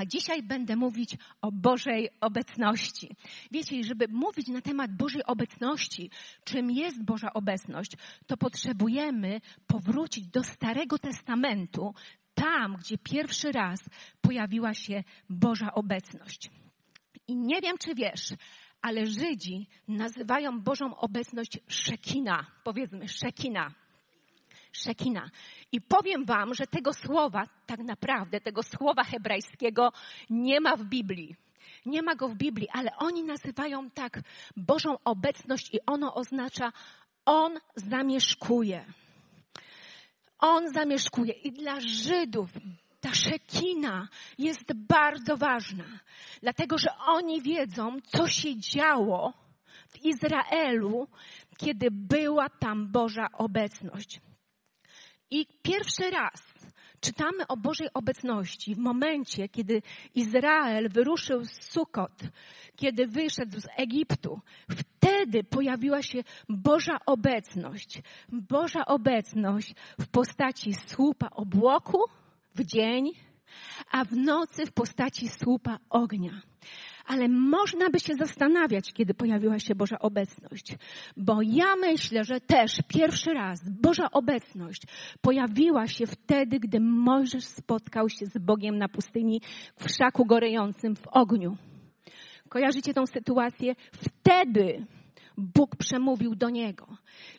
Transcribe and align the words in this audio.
A 0.00 0.06
dzisiaj 0.06 0.42
będę 0.42 0.76
mówić 0.76 1.16
o 1.40 1.52
Bożej 1.52 2.08
obecności. 2.20 3.16
Wiecie, 3.50 3.84
żeby 3.84 4.08
mówić 4.08 4.48
na 4.48 4.60
temat 4.60 4.96
Bożej 4.96 5.24
obecności, 5.24 6.10
czym 6.44 6.70
jest 6.70 7.04
Boża 7.04 7.32
obecność, 7.32 7.92
to 8.26 8.36
potrzebujemy 8.36 9.40
powrócić 9.66 10.26
do 10.26 10.42
Starego 10.42 10.98
Testamentu, 10.98 11.94
tam, 12.34 12.76
gdzie 12.76 12.98
pierwszy 12.98 13.52
raz 13.52 13.80
pojawiła 14.20 14.74
się 14.74 15.04
Boża 15.30 15.74
obecność. 15.74 16.50
I 17.28 17.36
nie 17.36 17.60
wiem, 17.60 17.78
czy 17.78 17.94
wiesz, 17.94 18.34
ale 18.82 19.06
Żydzi 19.06 19.66
nazywają 19.88 20.60
Bożą 20.60 20.96
obecność 20.96 21.58
Szekina. 21.68 22.46
Powiedzmy, 22.64 23.08
Szekina. 23.08 23.74
Szekina. 24.72 25.30
I 25.72 25.80
powiem 25.80 26.24
wam, 26.24 26.54
że 26.54 26.66
tego 26.66 26.92
słowa, 26.92 27.46
tak 27.66 27.80
naprawdę, 27.80 28.40
tego 28.40 28.62
słowa 28.62 29.04
hebrajskiego 29.04 29.92
nie 30.30 30.60
ma 30.60 30.76
w 30.76 30.84
Biblii. 30.84 31.36
Nie 31.86 32.02
ma 32.02 32.14
go 32.14 32.28
w 32.28 32.34
Biblii, 32.34 32.68
ale 32.72 32.96
oni 32.96 33.24
nazywają 33.24 33.90
tak 33.90 34.20
Bożą 34.56 34.96
obecność 35.04 35.74
i 35.74 35.78
ono 35.86 36.14
oznacza 36.14 36.72
On 37.24 37.58
zamieszkuje. 37.76 38.84
On 40.38 40.72
zamieszkuje. 40.72 41.32
I 41.32 41.52
dla 41.52 41.80
Żydów 41.80 42.50
ta 43.00 43.14
szekina 43.14 44.08
jest 44.38 44.72
bardzo 44.74 45.36
ważna, 45.36 45.84
dlatego 46.42 46.78
że 46.78 46.90
oni 47.06 47.42
wiedzą, 47.42 47.96
co 48.06 48.28
się 48.28 48.56
działo 48.56 49.32
w 49.88 50.04
Izraelu, 50.04 51.08
kiedy 51.56 51.90
była 51.90 52.48
tam 52.48 52.92
Boża 52.92 53.26
obecność. 53.32 54.20
I 55.30 55.46
pierwszy 55.62 56.10
raz 56.10 56.54
czytamy 57.00 57.46
o 57.48 57.56
Bożej 57.56 57.88
obecności 57.94 58.74
w 58.74 58.78
momencie, 58.78 59.48
kiedy 59.48 59.82
Izrael 60.14 60.88
wyruszył 60.88 61.44
z 61.44 61.72
Sukot, 61.72 62.22
kiedy 62.76 63.06
wyszedł 63.06 63.60
z 63.60 63.66
Egiptu. 63.76 64.40
Wtedy 64.70 65.44
pojawiła 65.44 66.02
się 66.02 66.18
Boża 66.48 66.98
obecność. 67.06 68.02
Boża 68.28 68.86
obecność 68.86 69.74
w 70.00 70.08
postaci 70.08 70.74
słupa 70.74 71.30
obłoku 71.30 71.98
w 72.54 72.64
dzień, 72.64 73.12
a 73.90 74.04
w 74.04 74.12
nocy 74.12 74.66
w 74.66 74.72
postaci 74.72 75.28
słupa 75.28 75.78
ognia. 75.90 76.42
Ale 77.06 77.28
można 77.28 77.90
by 77.90 78.00
się 78.00 78.14
zastanawiać, 78.14 78.92
kiedy 78.92 79.14
pojawiła 79.14 79.58
się 79.58 79.74
Boża 79.74 79.98
obecność. 79.98 80.76
Bo 81.16 81.42
ja 81.42 81.76
myślę, 81.76 82.24
że 82.24 82.40
też 82.40 82.82
pierwszy 82.88 83.34
raz 83.34 83.60
Boża 83.82 84.10
obecność 84.12 84.82
pojawiła 85.20 85.86
się 85.86 86.06
wtedy, 86.06 86.60
gdy 86.60 86.80
Mojżesz 86.80 87.44
spotkał 87.44 88.08
się 88.08 88.26
z 88.26 88.38
Bogiem 88.38 88.78
na 88.78 88.88
pustyni 88.88 89.40
w 89.76 89.90
szaku 89.90 90.26
gorejącym 90.26 90.96
w 90.96 91.08
ogniu. 91.08 91.56
Kojarzycie 92.48 92.94
tą 92.94 93.06
sytuację? 93.06 93.74
Wtedy 93.92 94.86
Bóg 95.40 95.76
przemówił 95.76 96.34
do 96.34 96.50
niego. 96.50 96.86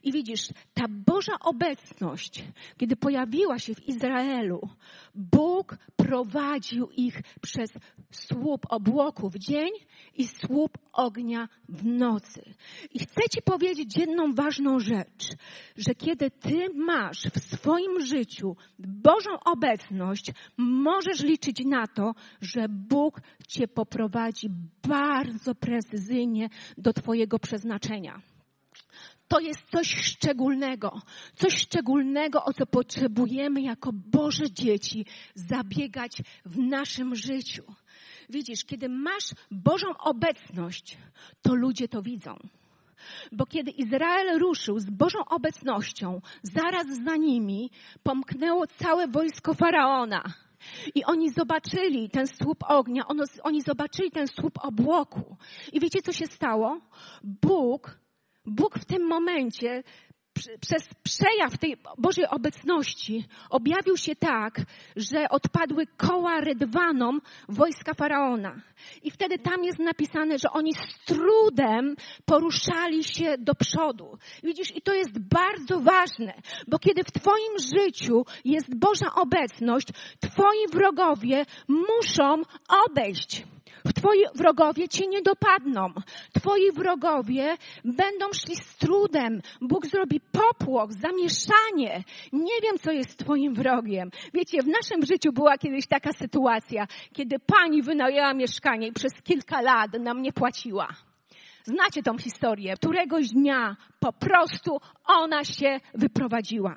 I 0.03 0.11
widzisz, 0.11 0.47
ta 0.73 0.85
Boża 0.89 1.33
obecność, 1.39 2.43
kiedy 2.77 2.95
pojawiła 2.95 3.59
się 3.59 3.75
w 3.75 3.87
Izraelu, 3.87 4.69
Bóg 5.15 5.77
prowadził 5.95 6.89
ich 6.89 7.21
przez 7.41 7.69
słup 8.11 8.65
obłoku 8.69 9.29
w 9.29 9.37
dzień 9.37 9.69
i 10.15 10.27
słup 10.27 10.77
ognia 10.93 11.49
w 11.69 11.85
nocy. 11.85 12.53
I 12.93 12.99
chcę 12.99 13.21
Ci 13.31 13.41
powiedzieć 13.41 13.97
jedną 13.97 14.33
ważną 14.33 14.79
rzecz, 14.79 15.35
że 15.77 15.95
kiedy 15.95 16.31
Ty 16.31 16.69
masz 16.75 17.23
w 17.23 17.39
swoim 17.39 18.05
życiu 18.05 18.55
Bożą 18.79 19.29
obecność, 19.45 20.31
możesz 20.57 21.23
liczyć 21.23 21.65
na 21.65 21.87
to, 21.87 22.15
że 22.41 22.69
Bóg 22.69 23.21
Cię 23.47 23.67
poprowadzi 23.67 24.49
bardzo 24.87 25.55
precyzyjnie 25.55 26.49
do 26.77 26.93
Twojego 26.93 27.39
przeznaczenia 27.39 27.90
to 29.31 29.39
jest 29.39 29.63
coś 29.71 29.95
szczególnego. 29.95 31.01
Coś 31.35 31.57
szczególnego, 31.57 32.45
o 32.45 32.53
co 32.53 32.65
potrzebujemy 32.65 33.61
jako 33.61 33.89
Boże 33.93 34.51
dzieci 34.51 35.05
zabiegać 35.35 36.21
w 36.45 36.57
naszym 36.57 37.15
życiu. 37.15 37.63
Widzisz, 38.29 38.65
kiedy 38.65 38.89
masz 38.89 39.33
Bożą 39.51 39.97
obecność, 39.97 40.97
to 41.41 41.55
ludzie 41.55 41.87
to 41.87 42.01
widzą. 42.01 42.35
Bo 43.31 43.45
kiedy 43.45 43.71
Izrael 43.71 44.39
ruszył 44.39 44.79
z 44.79 44.89
Bożą 44.89 45.19
obecnością, 45.25 46.21
zaraz 46.43 46.87
za 47.05 47.15
nimi 47.15 47.71
pomknęło 48.03 48.67
całe 48.67 49.07
wojsko 49.07 49.53
faraona. 49.53 50.23
I 50.95 51.03
oni 51.03 51.29
zobaczyli 51.29 52.09
ten 52.09 52.27
słup 52.27 52.63
ognia, 52.67 53.07
ono, 53.07 53.23
oni 53.43 53.61
zobaczyli 53.61 54.11
ten 54.11 54.27
słup 54.27 54.59
obłoku. 54.61 55.37
I 55.73 55.79
wiecie, 55.79 56.01
co 56.01 56.11
się 56.11 56.27
stało? 56.27 56.81
Bóg 57.23 58.01
Bóg 58.45 58.79
w 58.79 58.85
tym 58.85 59.07
momencie 59.07 59.83
przez 60.61 60.83
przejaw 61.03 61.57
tej 61.57 61.77
Bożej 61.97 62.27
obecności 62.27 63.25
objawił 63.49 63.97
się 63.97 64.15
tak, 64.15 64.61
że 64.95 65.29
odpadły 65.29 65.87
koła 65.97 66.41
rydwanom 66.41 67.21
wojska 67.49 67.93
faraona. 67.93 68.61
I 69.03 69.11
wtedy 69.11 69.39
tam 69.39 69.63
jest 69.63 69.79
napisane, 69.79 70.37
że 70.37 70.51
oni 70.51 70.73
z 70.73 71.05
trudem 71.05 71.95
poruszali 72.25 73.03
się 73.03 73.35
do 73.37 73.55
przodu. 73.55 74.17
Widzisz, 74.43 74.75
i 74.75 74.81
to 74.81 74.93
jest 74.93 75.19
bardzo 75.19 75.79
ważne, 75.79 76.33
bo 76.67 76.79
kiedy 76.79 77.03
w 77.03 77.11
Twoim 77.11 77.59
życiu 77.75 78.25
jest 78.45 78.75
Boża 78.75 79.13
obecność, 79.15 79.87
Twoi 80.19 80.67
wrogowie 80.71 81.45
muszą 81.67 82.41
odejść. 82.85 83.43
Twoi 83.95 84.23
wrogowie 84.35 84.89
cię 84.89 85.07
nie 85.07 85.21
dopadną. 85.21 85.93
Twoi 86.33 86.71
wrogowie 86.71 87.57
będą 87.83 88.33
szli 88.33 88.55
z 88.55 88.77
trudem. 88.77 89.41
Bóg 89.61 89.87
zrobi 89.87 90.20
popłoch, 90.31 90.91
zamieszanie. 90.93 92.03
Nie 92.33 92.61
wiem, 92.63 92.77
co 92.81 92.91
jest 92.91 93.17
twoim 93.17 93.53
wrogiem. 93.53 94.11
Wiecie, 94.33 94.61
w 94.61 94.67
naszym 94.67 95.05
życiu 95.05 95.31
była 95.33 95.57
kiedyś 95.57 95.87
taka 95.87 96.13
sytuacja, 96.13 96.87
kiedy 97.13 97.39
pani 97.39 97.81
wynajęła 97.81 98.33
mieszkanie 98.33 98.87
i 98.87 98.93
przez 98.93 99.13
kilka 99.23 99.61
lat 99.61 99.93
nam 99.99 100.21
nie 100.21 100.33
płaciła. 100.33 100.87
Znacie 101.63 102.03
tą 102.03 102.17
historię. 102.17 102.73
Któregoś 102.75 103.29
dnia 103.29 103.75
po 103.99 104.13
prostu 104.13 104.77
ona 105.05 105.43
się 105.43 105.79
wyprowadziła. 105.93 106.75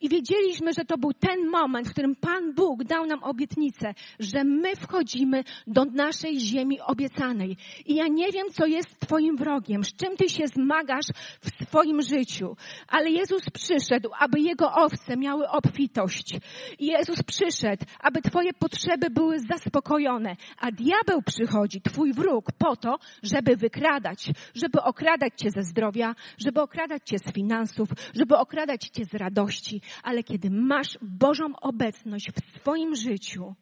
I 0.00 0.08
wiedzieliśmy, 0.08 0.72
że 0.72 0.84
to 0.84 0.98
był 0.98 1.12
ten 1.12 1.50
moment, 1.50 1.88
w 1.88 1.92
którym 1.92 2.16
Pan 2.16 2.54
Bóg 2.54 2.84
dał 2.84 3.06
nam 3.06 3.24
obietnicę, 3.24 3.94
że 4.20 4.44
my 4.44 4.76
wchodzimy 4.76 5.44
do 5.66 5.84
naszej 5.84 6.40
ziemi 6.40 6.80
obiecanej. 6.80 7.56
I 7.86 7.94
ja 7.94 8.08
nie 8.08 8.32
wiem, 8.32 8.46
co 8.52 8.66
jest 8.66 9.00
Twoim 9.00 9.36
wrogiem, 9.36 9.84
z 9.84 9.96
czym 9.96 10.16
Ty 10.16 10.28
się 10.28 10.44
zmagasz 10.46 11.06
w 11.40 11.64
swoim 11.64 12.02
życiu, 12.02 12.56
ale 12.88 13.10
Jezus 13.10 13.42
przyszedł, 13.50 14.10
aby 14.18 14.40
Jego 14.40 14.72
owce 14.72 15.16
miały 15.16 15.48
obfitość. 15.48 16.36
I 16.78 16.86
Jezus 16.86 17.22
przyszedł, 17.22 17.84
aby 18.00 18.22
Twoje 18.22 18.52
potrzeby 18.52 19.10
były 19.10 19.38
zaspokojone, 19.40 20.36
a 20.58 20.70
diabeł 20.70 21.22
przychodzi, 21.22 21.80
Twój 21.80 22.12
wróg, 22.12 22.52
po 22.58 22.76
to, 22.76 22.98
żeby 23.22 23.56
wykradać, 23.56 24.30
żeby 24.54 24.82
okradać 24.82 25.32
Cię 25.36 25.50
ze 25.50 25.62
zdrowia, 25.62 26.14
żeby 26.38 26.60
okradać 26.60 27.02
Cię 27.04 27.18
z 27.18 27.32
finansów, 27.32 27.88
żeby 28.14 28.36
okradać 28.36 28.88
Cię 28.88 29.04
z 29.04 29.14
radości 29.14 29.65
ale 30.02 30.22
kiedy 30.22 30.50
masz 30.50 30.98
Bożą 31.02 31.44
obecność 31.60 32.30
w 32.30 32.58
swoim 32.60 32.94
życiu, 32.94 33.54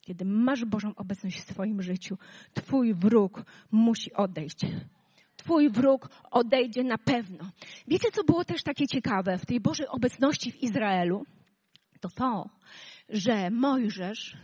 kiedy 0.00 0.24
masz 0.24 0.64
Bożą 0.64 0.94
obecność 0.96 1.38
w 1.38 1.50
swoim 1.52 1.82
życiu, 1.82 2.18
Twój 2.54 2.94
wróg 2.94 3.44
musi 3.72 4.12
odejść. 4.12 4.56
Twój 5.36 5.70
wróg 5.70 6.08
odejdzie 6.30 6.84
na 6.84 6.98
pewno. 6.98 7.50
Wiecie, 7.88 8.10
co 8.12 8.24
było 8.24 8.44
też 8.44 8.62
takie 8.62 8.86
ciekawe 8.86 9.38
w 9.38 9.46
tej 9.46 9.60
Bożej 9.60 9.86
obecności 9.88 10.52
w 10.52 10.62
Izraelu? 10.62 11.26
To 12.00 12.08
to, 12.08 12.50
że 13.08 13.50
Mojżesz 13.50 14.36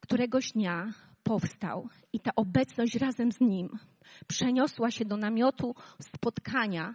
któregoś 0.00 0.52
dnia 0.52 0.92
powstał 1.22 1.88
i 2.12 2.20
ta 2.20 2.30
obecność 2.36 2.94
razem 2.94 3.32
z 3.32 3.40
nim 3.40 3.78
przeniosła 4.26 4.90
się 4.90 5.04
do 5.04 5.16
namiotu 5.16 5.74
spotkania 6.00 6.94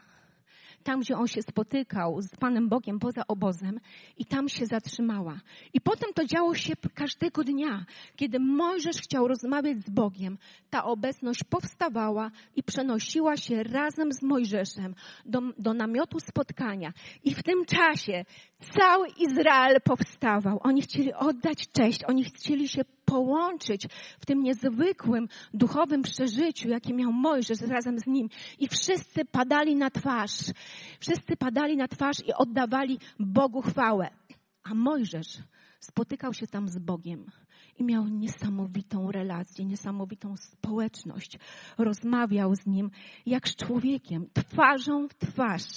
tam, 0.87 0.99
gdzie 0.99 1.17
on 1.17 1.27
się 1.27 1.41
spotykał 1.41 2.21
z 2.21 2.35
Panem 2.35 2.69
Bogiem 2.69 2.99
poza 2.99 3.21
obozem 3.27 3.79
i 4.17 4.25
tam 4.25 4.49
się 4.49 4.65
zatrzymała. 4.65 5.39
I 5.73 5.81
potem 5.81 6.13
to 6.13 6.25
działo 6.25 6.55
się 6.55 6.73
każdego 6.93 7.43
dnia. 7.43 7.85
Kiedy 8.15 8.39
Mojżesz 8.39 8.97
chciał 8.97 9.27
rozmawiać 9.27 9.77
z 9.79 9.89
Bogiem, 9.89 10.37
ta 10.69 10.83
obecność 10.83 11.43
powstawała 11.43 12.31
i 12.55 12.63
przenosiła 12.63 13.37
się 13.37 13.63
razem 13.63 14.13
z 14.13 14.23
Mojżeszem 14.23 14.95
do, 15.25 15.41
do 15.57 15.73
namiotu 15.73 16.19
spotkania. 16.19 16.93
I 17.23 17.33
w 17.33 17.43
tym 17.43 17.65
czasie 17.65 18.25
cały 18.59 19.07
Izrael 19.07 19.81
powstawał. 19.83 20.59
Oni 20.63 20.81
chcieli 20.81 21.13
oddać 21.13 21.67
cześć, 21.71 22.03
oni 22.03 22.23
chcieli 22.23 22.67
się 22.67 22.81
połączyć 23.07 23.87
w 24.19 24.25
tym 24.25 24.43
niezwykłym 24.43 25.27
duchowym 25.53 26.01
przeżyciu, 26.01 26.69
jakie 26.69 26.93
miał 26.93 27.11
Mojżesz 27.11 27.61
razem 27.61 27.99
z 27.99 28.07
nim. 28.07 28.29
I 28.59 28.67
wszyscy 28.67 29.25
padali 29.25 29.75
na 29.75 29.89
twarz. 29.89 30.37
Wszyscy 30.99 31.37
padali 31.37 31.77
na 31.77 31.87
twarz 31.87 32.19
i 32.27 32.33
oddawali 32.33 32.99
Bogu 33.19 33.61
chwałę. 33.61 34.09
A 34.63 34.73
Mojżesz 34.73 35.37
spotykał 35.79 36.33
się 36.33 36.47
tam 36.47 36.69
z 36.69 36.79
Bogiem 36.79 37.25
i 37.79 37.83
miał 37.83 38.07
niesamowitą 38.07 39.11
relację, 39.11 39.65
niesamowitą 39.65 40.37
społeczność. 40.37 41.39
Rozmawiał 41.77 42.55
z 42.55 42.65
nim 42.65 42.91
jak 43.25 43.49
z 43.49 43.55
człowiekiem, 43.55 44.29
twarzą 44.33 45.07
w 45.07 45.13
twarz. 45.13 45.67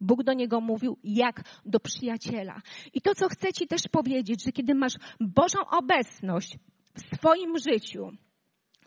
Bóg 0.00 0.22
do 0.22 0.32
niego 0.32 0.60
mówił 0.60 0.96
jak 1.04 1.42
do 1.64 1.80
przyjaciela. 1.80 2.62
I 2.94 3.00
to, 3.00 3.14
co 3.14 3.28
chcę 3.28 3.52
Ci 3.52 3.66
też 3.66 3.82
powiedzieć, 3.90 4.44
że 4.44 4.52
kiedy 4.52 4.74
masz 4.74 4.94
Bożą 5.20 5.58
obecność 5.70 6.58
w 6.94 7.16
swoim 7.16 7.58
życiu, 7.58 8.10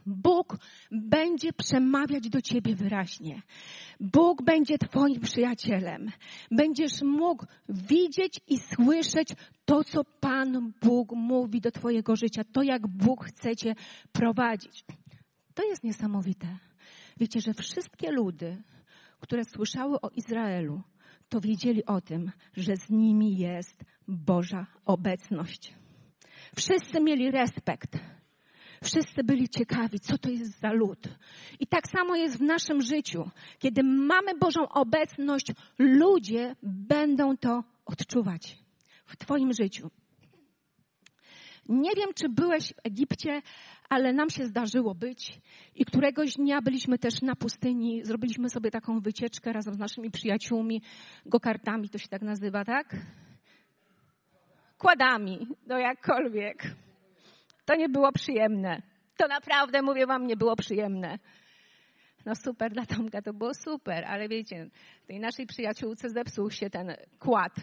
Bóg 0.06 0.58
będzie 0.92 1.54
przemawiać 1.54 2.30
do 2.30 2.42
ciebie 2.42 2.76
wyraźnie. 2.76 3.42
Bóg 4.00 4.44
będzie 4.44 4.78
twoim 4.78 5.20
przyjacielem. 5.20 6.12
Będziesz 6.52 7.02
mógł 7.02 7.46
widzieć 7.70 8.40
i 8.48 8.58
słyszeć 8.60 9.30
to, 9.66 9.84
co 9.84 10.04
Pan 10.04 10.74
Bóg 10.82 11.12
mówi 11.12 11.62
do 11.62 11.72
twojego 11.72 12.16
życia, 12.16 12.44
to 12.52 12.64
jak 12.64 12.88
Bóg 12.88 13.26
chce 13.26 13.56
cię 13.56 13.76
prowadzić. 14.12 14.86
To 15.54 15.64
jest 15.64 15.84
niesamowite. 15.84 16.48
Wiecie, 17.18 17.42
że 17.42 17.54
wszystkie 17.54 18.12
ludy, 18.12 18.64
które 19.20 19.46
słyszały 19.46 20.02
o 20.02 20.10
Izraelu, 20.10 20.82
to 21.30 21.40
wiedzieli 21.42 21.86
o 21.86 22.02
tym, 22.02 22.31
że 22.58 22.76
z 22.76 22.90
nimi 22.90 23.38
jest 23.38 23.84
Boża 24.08 24.68
obecność. 24.86 25.74
Wszyscy 26.56 27.00
mieli 27.00 27.31
respekt 27.31 27.98
Wszyscy 28.84 29.24
byli 29.24 29.50
ciekawi, 29.50 30.00
co 30.00 30.18
to 30.18 30.30
jest 30.30 30.60
za 30.60 30.72
lud. 30.72 31.00
I 31.60 31.68
tak 31.68 31.88
samo 31.88 32.16
jest 32.16 32.38
w 32.38 32.42
naszym 32.42 32.81
życiu. 32.81 33.30
Kiedy 33.60 33.84
mamy 33.84 34.38
Bożą 34.38 34.70
obecność, 34.70 35.46
ludzie 35.80 36.56
będą 36.64 37.38
to 37.38 37.64
odczuwać 37.86 38.58
w 39.06 39.18
Twoim 39.18 39.54
życiu. 39.54 39.90
Nie 41.69 41.92
wiem, 41.98 42.10
czy 42.16 42.30
byłeś 42.30 42.74
w 42.74 42.80
Egipcie, 42.83 43.42
ale 43.89 44.13
nam 44.13 44.30
się 44.30 44.45
zdarzyło 44.45 44.95
być 44.95 45.39
i 45.75 45.86
któregoś 45.86 46.33
dnia 46.33 46.62
byliśmy 46.62 46.98
też 46.98 47.21
na 47.21 47.36
pustyni, 47.36 48.06
zrobiliśmy 48.06 48.50
sobie 48.50 48.71
taką 48.71 49.00
wycieczkę 49.00 49.54
razem 49.54 49.74
z 49.74 49.77
naszymi 49.77 50.12
przyjaciółmi, 50.12 50.81
gokartami 51.25 51.89
to 51.89 51.98
się 51.98 52.07
tak 52.07 52.21
nazywa, 52.21 52.66
tak? 52.66 52.95
Kładami, 54.77 55.48
no 55.68 55.77
jakkolwiek. 55.77 56.63
To 57.66 57.75
nie 57.75 57.89
było 57.89 58.12
przyjemne. 58.12 58.81
To 59.18 59.27
naprawdę, 59.27 59.81
mówię 59.81 60.07
wam, 60.07 60.27
nie 60.27 60.38
było 60.38 60.56
przyjemne. 60.56 61.19
No 62.25 62.36
super, 62.36 62.72
dla 62.72 62.86
Tomka 62.86 63.22
to 63.22 63.33
było 63.33 63.54
super, 63.54 64.06
ale 64.06 64.30
wiecie, 64.30 64.69
tej 65.07 65.19
naszej 65.19 65.48
przyjaciółce 65.48 66.10
zepsuł 66.10 66.51
się 66.51 66.69
ten 66.69 66.95
kład 67.19 67.54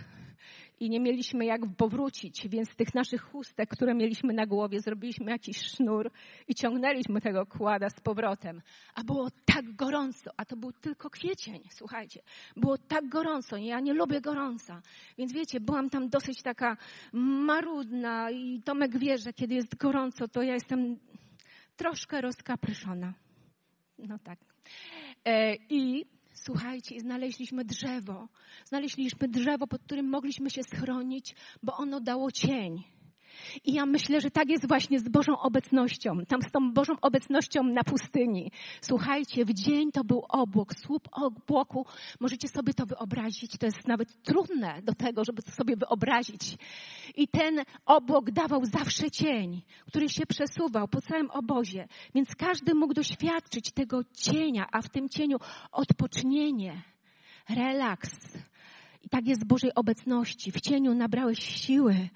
i 0.80 0.90
nie 0.90 1.00
mieliśmy 1.00 1.44
jak 1.44 1.60
powrócić, 1.76 2.48
więc 2.48 2.70
z 2.70 2.76
tych 2.76 2.94
naszych 2.94 3.22
chustek, 3.22 3.70
które 3.70 3.94
mieliśmy 3.94 4.32
na 4.32 4.46
głowie, 4.46 4.80
zrobiliśmy 4.80 5.30
jakiś 5.30 5.56
sznur 5.56 6.10
i 6.48 6.54
ciągnęliśmy 6.54 7.20
tego 7.20 7.46
kłada 7.46 7.90
z 7.90 8.00
powrotem. 8.00 8.62
A 8.94 9.04
było 9.04 9.28
tak 9.44 9.76
gorąco, 9.76 10.30
a 10.36 10.44
to 10.44 10.56
był 10.56 10.72
tylko 10.72 11.10
kwiecień, 11.10 11.60
słuchajcie. 11.70 12.22
Było 12.56 12.78
tak 12.78 13.08
gorąco, 13.08 13.56
ja 13.56 13.80
nie 13.80 13.94
lubię 13.94 14.20
gorąca. 14.20 14.82
Więc 15.18 15.32
wiecie, 15.32 15.60
byłam 15.60 15.90
tam 15.90 16.08
dosyć 16.08 16.42
taka 16.42 16.76
marudna 17.12 18.30
i 18.30 18.62
Tomek 18.62 18.98
wie, 18.98 19.18
że 19.18 19.32
kiedy 19.32 19.54
jest 19.54 19.76
gorąco, 19.76 20.28
to 20.28 20.42
ja 20.42 20.54
jestem 20.54 20.98
troszkę 21.76 22.20
rozkapryszona. 22.20 23.14
No 23.98 24.18
tak. 24.18 24.38
E, 25.24 25.54
I 25.70 26.06
Słuchajcie, 26.46 27.00
znaleźliśmy 27.00 27.64
drzewo. 27.64 28.28
Znaleźliśmy 28.64 29.28
drzewo, 29.28 29.66
pod 29.66 29.82
którym 29.82 30.08
mogliśmy 30.08 30.50
się 30.50 30.62
schronić, 30.62 31.34
bo 31.62 31.76
ono 31.76 32.00
dało 32.00 32.32
cień. 32.32 32.82
I 33.64 33.72
ja 33.72 33.86
myślę, 33.86 34.20
że 34.20 34.30
tak 34.30 34.50
jest 34.50 34.68
właśnie 34.68 35.00
z 35.00 35.08
Bożą 35.08 35.38
obecnością. 35.38 36.18
Tam 36.28 36.42
z 36.42 36.50
tą 36.50 36.72
Bożą 36.72 36.92
obecnością 37.02 37.62
na 37.62 37.84
pustyni. 37.84 38.50
Słuchajcie, 38.80 39.44
w 39.44 39.52
dzień 39.52 39.92
to 39.92 40.04
był 40.04 40.22
obłok, 40.28 40.74
słup 40.74 41.08
obłoku. 41.12 41.86
Możecie 42.20 42.48
sobie 42.48 42.74
to 42.74 42.86
wyobrazić. 42.86 43.58
To 43.58 43.66
jest 43.66 43.88
nawet 43.88 44.22
trudne 44.22 44.82
do 44.82 44.94
tego, 44.94 45.24
żeby 45.24 45.42
to 45.42 45.50
sobie 45.50 45.76
wyobrazić. 45.76 46.56
I 47.16 47.28
ten 47.28 47.64
obłok 47.86 48.30
dawał 48.30 48.64
zawsze 48.64 49.10
cień, 49.10 49.62
który 49.86 50.08
się 50.08 50.26
przesuwał 50.26 50.88
po 50.88 51.00
całym 51.00 51.30
obozie. 51.30 51.88
Więc 52.14 52.34
każdy 52.34 52.74
mógł 52.74 52.94
doświadczyć 52.94 53.72
tego 53.72 54.00
cienia, 54.16 54.66
a 54.72 54.82
w 54.82 54.88
tym 54.88 55.08
cieniu 55.08 55.36
odpocznienie, 55.72 56.82
relaks. 57.48 58.10
I 59.02 59.08
tak 59.08 59.26
jest 59.26 59.44
w 59.44 59.46
Bożej 59.46 59.74
obecności. 59.74 60.52
W 60.52 60.60
cieniu 60.60 60.94
nabrałeś 60.94 61.38
siły, 61.38 62.08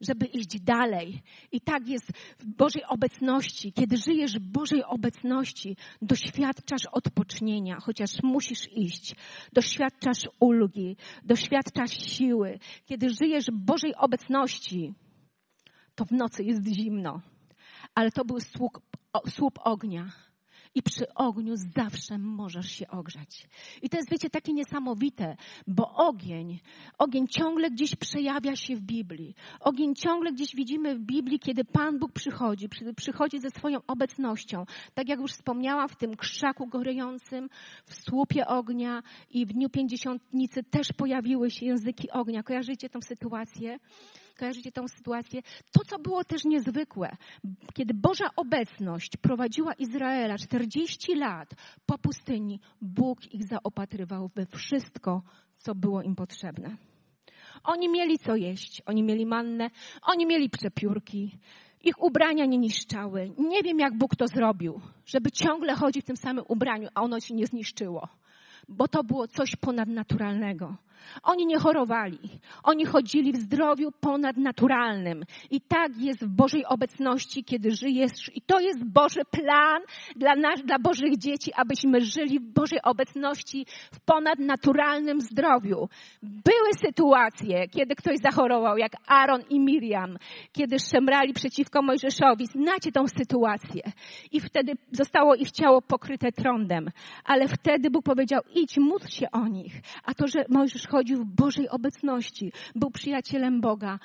żeby 0.00 0.26
iść 0.26 0.60
dalej. 0.60 1.22
I 1.52 1.60
tak 1.60 1.88
jest 1.88 2.12
w 2.38 2.46
Bożej 2.46 2.84
obecności. 2.88 3.72
Kiedy 3.72 3.96
żyjesz 3.96 4.32
w 4.38 4.46
Bożej 4.46 4.84
obecności, 4.84 5.76
doświadczasz 6.02 6.86
odpocznienia, 6.92 7.78
chociaż 7.80 8.22
musisz 8.22 8.68
iść. 8.72 9.14
Doświadczasz 9.52 10.28
ulgi, 10.40 10.96
doświadczasz 11.24 12.16
siły. 12.16 12.58
Kiedy 12.86 13.10
żyjesz 13.10 13.46
w 13.46 13.64
Bożej 13.64 13.94
obecności, 13.94 14.94
to 15.94 16.04
w 16.04 16.10
nocy 16.12 16.42
jest 16.42 16.66
zimno. 16.66 17.20
Ale 17.94 18.10
to 18.10 18.24
był 18.24 18.40
słup, 18.40 18.80
słup 19.28 19.58
ognia 19.64 20.29
i 20.74 20.82
przy 20.82 21.14
ogniu 21.14 21.54
zawsze 21.56 22.18
możesz 22.18 22.70
się 22.70 22.88
ogrzać. 22.88 23.48
I 23.82 23.88
to 23.88 23.96
jest, 23.96 24.10
wiecie, 24.10 24.30
takie 24.30 24.52
niesamowite, 24.52 25.36
bo 25.66 25.94
ogień, 25.94 26.60
ogień 26.98 27.28
ciągle 27.28 27.70
gdzieś 27.70 27.96
przejawia 27.96 28.56
się 28.56 28.76
w 28.76 28.80
Biblii. 28.80 29.34
Ogień 29.60 29.94
ciągle 29.94 30.32
gdzieś 30.32 30.54
widzimy 30.54 30.94
w 30.94 31.00
Biblii, 31.00 31.38
kiedy 31.38 31.64
Pan 31.64 31.98
Bóg 31.98 32.12
przychodzi, 32.12 32.68
przychodzi 32.96 33.38
ze 33.38 33.50
swoją 33.50 33.78
obecnością. 33.86 34.64
Tak 34.94 35.08
jak 35.08 35.20
już 35.20 35.32
wspomniałam, 35.32 35.88
w 35.88 35.96
tym 35.96 36.16
krzaku 36.16 36.66
gorejącym, 36.66 37.48
w 37.86 37.94
słupie 37.94 38.46
ognia 38.46 39.02
i 39.30 39.46
w 39.46 39.52
dniu 39.52 39.68
pięćdziesiątnicy 39.68 40.62
też 40.62 40.92
pojawiły 40.92 41.50
się 41.50 41.66
języki 41.66 42.10
ognia. 42.10 42.42
Kojarzycie 42.42 42.88
tą 42.88 43.00
sytuację? 43.00 43.78
Kojarzycie 44.40 44.72
tą 44.72 44.88
sytuację. 44.88 45.42
To, 45.72 45.84
co 45.84 45.98
było 45.98 46.24
też 46.24 46.44
niezwykłe, 46.44 47.16
kiedy 47.74 47.94
Boża 47.94 48.30
obecność 48.36 49.16
prowadziła 49.16 49.72
Izraela 49.72 50.38
40 50.38 51.14
lat 51.14 51.54
po 51.86 51.98
pustyni, 51.98 52.60
Bóg 52.80 53.34
ich 53.34 53.44
zaopatrywał 53.44 54.30
we 54.34 54.46
wszystko, 54.46 55.22
co 55.56 55.74
było 55.74 56.02
im 56.02 56.14
potrzebne. 56.16 56.76
Oni 57.64 57.88
mieli 57.88 58.18
co 58.18 58.36
jeść, 58.36 58.82
oni 58.86 59.02
mieli 59.02 59.26
mannę, 59.26 59.70
oni 60.02 60.26
mieli 60.26 60.50
przepiórki, 60.50 61.38
ich 61.84 62.02
ubrania 62.02 62.46
nie 62.46 62.58
niszczały. 62.58 63.30
Nie 63.38 63.62
wiem, 63.62 63.78
jak 63.78 63.98
Bóg 63.98 64.16
to 64.16 64.26
zrobił, 64.26 64.80
żeby 65.06 65.30
ciągle 65.30 65.74
chodzić 65.74 66.04
w 66.04 66.06
tym 66.06 66.16
samym 66.16 66.44
ubraniu, 66.48 66.88
a 66.94 67.02
ono 67.02 67.20
się 67.20 67.34
nie 67.34 67.46
zniszczyło, 67.46 68.08
bo 68.68 68.88
to 68.88 69.04
było 69.04 69.28
coś 69.28 69.56
ponadnaturalnego. 69.56 70.76
Oni 71.22 71.46
nie 71.46 71.58
chorowali. 71.58 72.18
Oni 72.62 72.84
chodzili 72.84 73.32
w 73.32 73.36
zdrowiu 73.36 73.92
ponadnaturalnym. 74.00 75.24
I 75.50 75.60
tak 75.60 75.96
jest 75.96 76.24
w 76.24 76.28
Bożej 76.28 76.64
obecności, 76.66 77.44
kiedy 77.44 77.70
żyjesz. 77.70 78.30
I 78.34 78.42
to 78.42 78.60
jest 78.60 78.84
Boży 78.84 79.20
plan 79.30 79.82
dla 80.16 80.34
nas, 80.34 80.62
dla 80.64 80.78
Bożych 80.78 81.18
dzieci, 81.18 81.52
abyśmy 81.56 82.00
żyli 82.00 82.38
w 82.38 82.52
Bożej 82.52 82.78
obecności 82.82 83.66
w 83.92 84.00
ponadnaturalnym 84.00 85.20
zdrowiu. 85.20 85.88
Były 86.22 86.74
sytuacje, 86.86 87.68
kiedy 87.68 87.94
ktoś 87.94 88.18
zachorował, 88.18 88.76
jak 88.76 88.92
Aaron 89.06 89.42
i 89.50 89.60
Miriam, 89.60 90.16
kiedy 90.52 90.78
szemrali 90.78 91.32
przeciwko 91.32 91.82
Mojżeszowi. 91.82 92.46
Znacie 92.46 92.92
tą 92.92 93.06
sytuację. 93.06 93.82
I 94.32 94.40
wtedy 94.40 94.72
zostało 94.92 95.34
ich 95.34 95.50
ciało 95.50 95.82
pokryte 95.82 96.32
trądem. 96.32 96.90
Ale 97.24 97.48
wtedy 97.48 97.90
Bóg 97.90 98.04
powiedział, 98.04 98.40
idź, 98.54 98.78
módl 98.78 99.06
się 99.06 99.30
o 99.30 99.48
nich. 99.48 99.72
A 100.04 100.14
to, 100.14 100.26
że 100.26 100.44
Mojżesz 100.48 100.86
chodził 100.90 101.24
w 101.24 101.26
Bożej 101.26 101.68
obecności, 101.68 102.52
był 102.74 102.90
przyjacielem 102.90 103.60
Boga, 103.60 103.98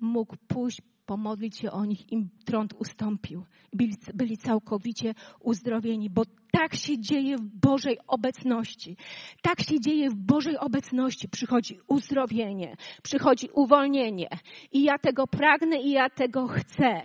mógł 0.00 0.36
pójść, 0.48 0.82
pomodlić 1.06 1.58
się 1.58 1.70
o 1.70 1.84
nich, 1.84 2.12
im 2.12 2.28
trąd 2.44 2.74
ustąpił. 2.78 3.44
Byli, 3.72 3.96
byli 4.14 4.38
całkowicie 4.38 5.14
uzdrowieni, 5.40 6.10
bo 6.10 6.22
tak 6.52 6.74
się 6.74 6.98
dzieje 6.98 7.36
w 7.36 7.42
Bożej 7.42 7.98
obecności. 8.06 8.96
Tak 9.42 9.60
się 9.62 9.80
dzieje 9.80 10.10
w 10.10 10.14
Bożej 10.14 10.58
obecności. 10.58 11.28
Przychodzi 11.28 11.78
uzdrowienie, 11.86 12.76
przychodzi 13.02 13.48
uwolnienie. 13.54 14.28
I 14.72 14.82
ja 14.82 14.98
tego 14.98 15.26
pragnę 15.26 15.82
i 15.82 15.90
ja 15.90 16.10
tego 16.10 16.46
chcę. 16.46 17.02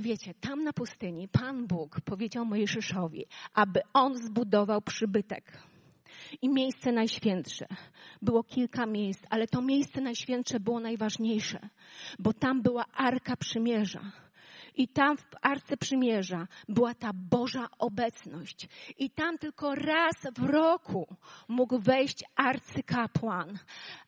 Wiecie, 0.00 0.34
tam 0.34 0.64
na 0.64 0.72
pustyni 0.72 1.28
Pan 1.28 1.66
Bóg 1.66 2.00
powiedział 2.00 2.44
Mojżeszowi, 2.44 3.26
aby 3.52 3.80
on 3.92 4.16
zbudował 4.16 4.82
przybytek 4.82 5.73
i 6.42 6.48
miejsce 6.48 6.92
najświętsze. 6.92 7.66
Było 8.22 8.42
kilka 8.42 8.86
miejsc, 8.86 9.22
ale 9.30 9.46
to 9.46 9.62
miejsce 9.62 10.00
najświętsze 10.00 10.60
było 10.60 10.80
najważniejsze, 10.80 11.68
bo 12.18 12.32
tam 12.32 12.62
była 12.62 12.84
Arka 12.94 13.36
Przymierza. 13.36 14.12
I 14.76 14.88
tam 14.88 15.16
w 15.16 15.24
Arce 15.42 15.76
Przymierza 15.76 16.46
była 16.68 16.94
ta 16.94 17.10
Boża 17.14 17.68
obecność. 17.78 18.68
I 18.98 19.10
tam 19.10 19.38
tylko 19.38 19.74
raz 19.74 20.14
w 20.38 20.44
roku 20.44 21.16
mógł 21.48 21.78
wejść 21.78 22.24
arcykapłan, 22.36 23.58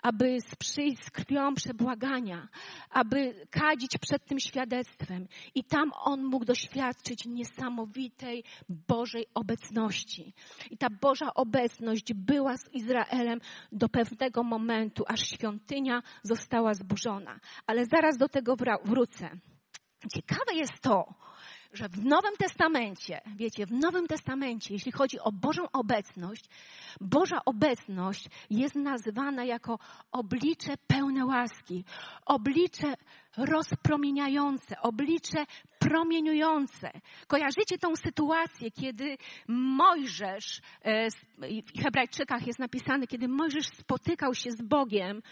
aby 0.02 0.38
przyjść 0.58 1.04
z 1.04 1.10
krwią 1.10 1.54
przebłagania, 1.54 2.48
aby 2.90 3.46
kadzić 3.50 3.98
przed 3.98 4.24
tym 4.24 4.40
świadectwem. 4.40 5.28
I 5.54 5.64
tam 5.64 5.92
on 6.04 6.24
mógł 6.24 6.44
doświadczyć 6.44 7.26
niesamowitej 7.26 8.44
Bożej 8.68 9.26
obecności. 9.34 10.34
I 10.70 10.78
ta 10.78 10.90
Boża 10.90 11.34
obecność 11.34 12.14
była 12.14 12.56
z 12.56 12.72
Izraelem 12.72 13.40
do 13.72 13.88
pewnego 13.88 14.42
momentu, 14.42 15.04
aż 15.08 15.20
świątynia 15.20 16.02
została 16.22 16.74
zburzona. 16.74 17.40
Ale 17.66 17.86
zaraz 17.86 18.16
do 18.18 18.28
tego 18.28 18.56
wrócę. 18.84 19.30
Ciekawe 20.08 20.54
jest 20.54 20.80
to, 20.82 21.14
że 21.72 21.88
w 21.88 22.04
Nowym 22.04 22.36
Testamencie, 22.36 23.20
wiecie, 23.36 23.66
w 23.66 23.72
Nowym 23.72 24.06
Testamencie, 24.06 24.74
jeśli 24.74 24.92
chodzi 24.92 25.20
o 25.20 25.32
Bożą 25.32 25.62
obecność, 25.72 26.44
Boża 27.00 27.40
obecność 27.44 28.28
jest 28.50 28.74
nazywana 28.74 29.44
jako 29.44 29.78
oblicze 30.12 30.74
pełne 30.86 31.26
łaski, 31.26 31.84
oblicze 32.26 32.94
rozpromieniające, 33.36 34.80
oblicze 34.80 35.46
promieniujące. 35.78 36.90
Kojarzycie 37.26 37.78
tą 37.78 37.96
sytuację, 37.96 38.70
kiedy 38.70 39.16
Mojżesz, 39.48 40.60
e, 40.82 41.10
w 41.76 41.82
Hebrajczykach 41.82 42.46
jest 42.46 42.58
napisane, 42.58 43.06
kiedy 43.06 43.28
Mojżesz 43.28 43.66
spotykał 43.66 44.34
się 44.34 44.50
z 44.50 44.62
Bogiem, 44.62 45.22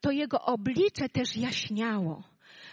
to 0.00 0.10
jego 0.10 0.40
oblicze 0.40 1.08
też 1.08 1.36
jaśniało 1.36 2.22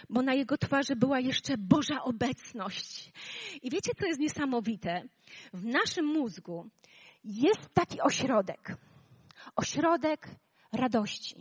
bo 0.08 0.22
na 0.22 0.34
jego 0.34 0.58
twarzy 0.58 0.96
była 0.96 1.20
jeszcze 1.20 1.58
Boża 1.58 2.02
obecność. 2.02 3.12
I 3.62 3.70
wiecie, 3.70 3.92
co 3.98 4.06
jest 4.06 4.20
niesamowite? 4.20 5.02
W 5.52 5.64
naszym 5.64 6.06
mózgu 6.06 6.70
jest 7.24 7.74
taki 7.74 8.00
ośrodek. 8.00 8.76
Ośrodek 9.56 10.28
radości. 10.72 11.36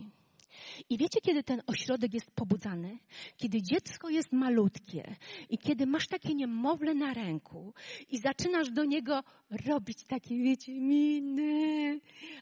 I 0.90 0.98
wiecie, 0.98 1.22
kiedy 1.22 1.44
ten 1.44 1.62
ośrodek 1.68 2.14
jest 2.14 2.32
pobudzany? 2.32 3.00
Kiedy 3.38 3.62
dziecko 3.62 4.10
jest 4.10 4.32
malutkie 4.32 5.16
i 5.50 5.58
kiedy 5.58 5.86
masz 5.86 6.08
takie 6.08 6.36
niemowlę 6.36 6.94
na 6.94 7.14
ręku 7.14 7.74
i 8.10 8.18
zaczynasz 8.18 8.70
do 8.70 8.86
niego 8.86 9.24
robić 9.68 10.04
takie, 10.04 10.36
wiecie, 10.38 10.74
miny, 10.74 12.00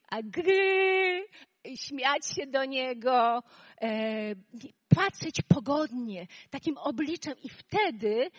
a 0.10 0.22
gry, 0.24 1.25
śmiać 1.75 2.25
się 2.36 2.48
do 2.48 2.65
niego, 2.65 3.44
e, 3.82 4.36
patrzeć 4.88 5.41
pogodnie, 5.48 6.27
takim 6.50 6.77
obliczem 6.77 7.36
i 7.44 7.50
wtedy, 7.50 8.32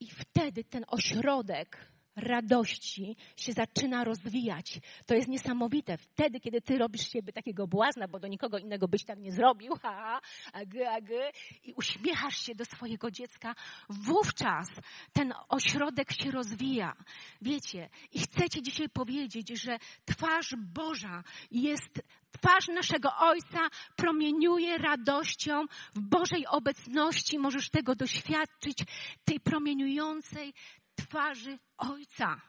i 0.00 0.10
wtedy 0.10 0.64
ten 0.64 0.84
ośrodek 0.88 1.93
radości 2.16 3.16
się 3.36 3.52
zaczyna 3.52 4.04
rozwijać. 4.04 4.80
To 5.06 5.14
jest 5.14 5.28
niesamowite. 5.28 5.96
Wtedy, 5.96 6.40
kiedy 6.40 6.60
ty 6.60 6.78
robisz 6.78 7.08
siebie 7.08 7.32
takiego 7.32 7.66
błazna, 7.66 8.08
bo 8.08 8.20
do 8.20 8.28
nikogo 8.28 8.58
innego 8.58 8.88
byś 8.88 9.04
tak 9.04 9.18
nie 9.18 9.32
zrobił, 9.32 9.74
ha, 9.82 10.20
agy, 10.52 10.88
agy, 10.88 11.30
i 11.64 11.72
uśmiechasz 11.72 12.36
się 12.36 12.54
do 12.54 12.64
swojego 12.64 13.10
dziecka, 13.10 13.54
wówczas 13.88 14.68
ten 15.12 15.32
ośrodek 15.48 16.12
się 16.12 16.30
rozwija. 16.30 16.96
Wiecie, 17.42 17.88
i 18.12 18.20
chcę 18.20 18.48
ci 18.48 18.62
dzisiaj 18.62 18.88
powiedzieć, 18.88 19.60
że 19.60 19.78
twarz 20.04 20.54
Boża 20.56 21.22
jest 21.50 22.02
Twarz 22.40 22.68
naszego 22.68 23.16
Ojca 23.18 23.68
promieniuje 23.96 24.78
radością 24.78 25.66
w 25.94 26.00
Bożej 26.00 26.46
obecności. 26.46 27.38
Możesz 27.38 27.70
tego 27.70 27.94
doświadczyć, 27.94 28.78
tej 29.24 29.40
promieniującej 29.40 30.54
twarzy 30.94 31.58
Ojca. 31.78 32.40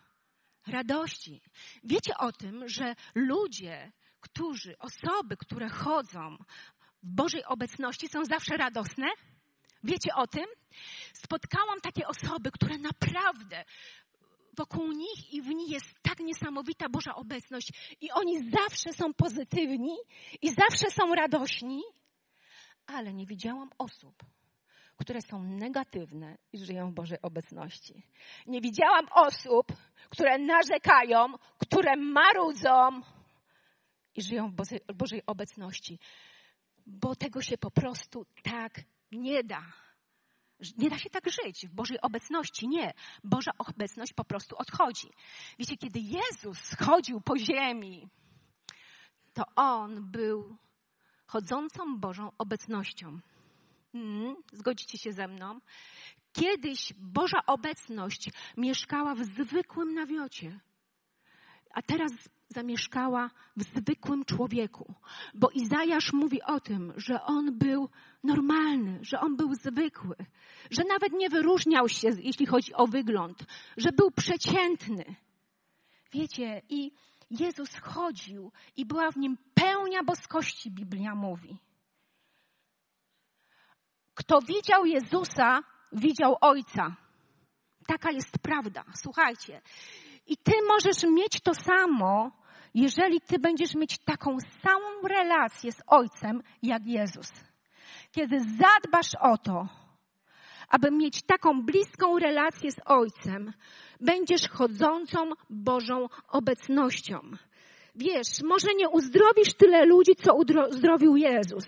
Radości. 0.68 1.42
Wiecie 1.84 2.18
o 2.18 2.32
tym, 2.32 2.68
że 2.68 2.96
ludzie, 3.16 3.92
którzy, 4.20 4.78
osoby, 4.78 5.38
które 5.38 5.70
chodzą 5.70 6.38
w 7.04 7.16
Bożej 7.16 7.46
obecności 7.46 8.08
są 8.08 8.26
zawsze 8.26 8.58
radosne? 8.58 9.08
Wiecie 9.84 10.16
o 10.16 10.28
tym? 10.28 10.46
Spotkałam 11.14 11.82
takie 11.82 12.08
osoby, 12.08 12.52
które 12.52 12.78
naprawdę 12.78 13.66
wokół 14.58 14.92
nich 14.92 15.34
i 15.34 15.42
w 15.42 15.48
nich 15.48 15.72
jest 15.72 15.96
tak 16.02 16.20
niesamowita 16.20 16.90
Boża 16.90 17.16
obecność 17.16 17.72
i 18.02 18.12
oni 18.12 18.50
zawsze 18.52 18.94
są 18.94 19.14
pozytywni 19.14 19.96
i 20.42 20.50
zawsze 20.50 20.92
są 20.92 21.16
radośni, 21.16 21.84
ale 22.86 23.14
nie 23.14 23.26
widziałam 23.26 23.70
osób, 23.78 24.24
które 24.98 25.22
są 25.22 25.44
negatywne 25.44 26.38
i 26.54 26.58
żyją 26.58 26.92
w 26.92 26.94
Bożej 26.94 27.18
obecności. 27.22 28.04
Nie 28.48 28.62
widziałam 28.62 29.06
osób, 29.12 29.68
które 30.10 30.38
narzekają, 30.38 31.34
które 31.58 31.96
marudzą 31.96 33.02
i 34.16 34.22
żyją 34.22 34.50
w 34.50 34.54
Bożej, 34.54 34.80
Bożej 34.96 35.22
obecności, 35.26 36.00
bo 36.86 37.16
tego 37.16 37.42
się 37.42 37.58
po 37.58 37.72
prostu 37.72 38.26
tak 38.44 38.82
nie 39.12 39.44
da. 39.44 39.64
Nie 40.78 40.90
da 40.90 40.98
się 40.98 41.10
tak 41.10 41.24
żyć 41.30 41.68
w 41.68 41.74
Bożej 41.74 42.02
obecności. 42.02 42.68
Nie. 42.68 42.94
Boża 43.24 43.52
obecność 43.58 44.14
po 44.14 44.24
prostu 44.24 44.58
odchodzi. 44.58 45.08
Wiecie, 45.60 45.78
kiedy 45.78 46.00
Jezus 46.00 46.60
schodził 46.60 47.22
po 47.22 47.38
ziemi, 47.38 48.08
to 49.34 49.44
On 49.56 50.12
był 50.12 50.58
chodzącą 51.28 52.00
Bożą 52.00 52.32
obecnością. 52.38 53.20
Hmm, 53.96 54.36
zgodzicie 54.54 54.98
się 54.98 55.14
ze 55.14 55.28
mną? 55.28 55.60
Kiedyś 56.34 56.94
Boża 56.98 57.46
obecność 57.48 58.30
mieszkała 58.58 59.16
w 59.16 59.24
zwykłym 59.24 59.94
nawiocie, 59.94 60.60
a 61.74 61.82
teraz 61.82 62.12
zamieszkała 62.50 63.30
w 63.58 63.64
zwykłym 63.64 64.26
człowieku. 64.26 64.94
Bo 65.34 65.50
Izajasz 65.50 66.14
mówi 66.14 66.44
o 66.44 66.60
tym, 66.60 66.94
że 66.98 67.24
on 67.24 67.58
był 67.58 67.90
normalny, 68.24 69.00
że 69.02 69.20
on 69.20 69.36
był 69.36 69.54
zwykły, 69.56 70.16
że 70.72 70.84
nawet 70.84 71.14
nie 71.14 71.30
wyróżniał 71.30 71.90
się, 71.90 72.10
jeśli 72.20 72.46
chodzi 72.46 72.74
o 72.74 72.88
wygląd, 72.88 73.46
że 73.78 73.92
był 73.92 74.12
przeciętny. 74.12 75.16
Wiecie, 76.14 76.62
i 76.70 76.92
Jezus 77.32 77.76
chodził 77.76 78.52
i 78.78 78.86
była 78.86 79.12
w 79.12 79.18
nim 79.18 79.38
pełnia 79.54 80.04
boskości, 80.04 80.72
Biblia 80.72 81.16
mówi. 81.16 81.58
Kto 84.16 84.42
widział 84.42 84.86
Jezusa, 84.86 85.60
widział 85.92 86.38
Ojca. 86.42 86.96
Taka 87.88 88.12
jest 88.12 88.40
prawda. 88.42 88.84
Słuchajcie. 89.02 89.62
I 90.28 90.38
ty 90.38 90.52
możesz 90.68 91.04
mieć 91.04 91.42
to 91.42 91.54
samo, 91.54 92.32
jeżeli 92.74 93.22
ty 93.22 93.40
będziesz 93.40 93.76
mieć 93.76 93.98
taką 93.98 94.38
samą 94.64 95.08
relację 95.08 95.72
z 95.72 95.82
Ojcem, 95.88 96.44
jak 96.64 96.86
Jezus. 96.86 97.32
Kiedy 98.12 98.40
zadbasz 98.40 99.16
o 99.20 99.38
to, 99.38 99.68
aby 100.70 100.92
mieć 100.92 101.22
taką 101.22 101.62
bliską 101.62 102.20
relację 102.20 102.72
z 102.72 102.80
Ojcem, 102.86 103.54
będziesz 104.02 104.50
chodzącą 104.50 105.32
Bożą 105.50 106.08
obecnością. 106.28 107.20
Wiesz, 107.96 108.42
może 108.44 108.68
nie 108.76 108.90
uzdrowisz 108.90 109.54
tyle 109.54 109.86
ludzi, 109.86 110.16
co 110.16 110.36
uzdrowił 110.70 111.16
Jezus. 111.16 111.66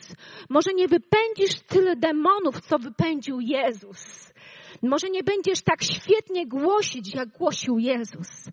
Może 0.50 0.74
nie 0.74 0.88
wypędzisz 0.88 1.60
tyle 1.68 1.96
demonów, 1.96 2.62
co 2.62 2.80
wypędził 2.80 3.40
Jezus. 3.40 4.34
Może 4.82 5.10
nie 5.10 5.24
będziesz 5.24 5.62
tak 5.62 5.84
świetnie 5.84 6.48
głosić, 6.48 7.16
jak 7.16 7.30
głosił 7.30 7.78
Jezus. 7.80 8.50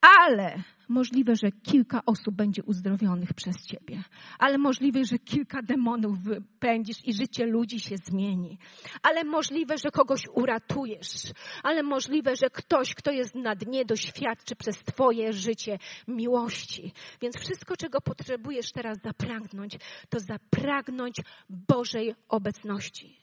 Ale 0.00 0.62
możliwe, 0.88 1.36
że 1.36 1.52
kilka 1.52 2.00
osób 2.06 2.34
będzie 2.34 2.62
uzdrowionych 2.62 3.34
przez 3.34 3.66
ciebie, 3.66 4.02
ale 4.38 4.58
możliwe, 4.58 5.04
że 5.04 5.18
kilka 5.18 5.62
demonów 5.62 6.18
wypędzisz 6.22 7.04
i 7.04 7.14
życie 7.14 7.46
ludzi 7.46 7.80
się 7.80 7.96
zmieni, 7.96 8.58
ale 9.02 9.24
możliwe, 9.24 9.78
że 9.78 9.90
kogoś 9.90 10.20
uratujesz, 10.34 11.32
ale 11.62 11.82
możliwe, 11.82 12.36
że 12.36 12.50
ktoś, 12.50 12.94
kto 12.94 13.10
jest 13.10 13.34
na 13.34 13.54
dnie, 13.54 13.84
doświadczy 13.84 14.56
przez 14.56 14.78
twoje 14.78 15.32
życie 15.32 15.78
miłości. 16.08 16.92
Więc 17.20 17.38
wszystko, 17.38 17.76
czego 17.76 18.00
potrzebujesz 18.00 18.72
teraz 18.72 18.98
zapragnąć, 19.02 19.76
to 20.08 20.20
zapragnąć 20.20 21.16
Bożej 21.50 22.14
obecności. 22.28 23.16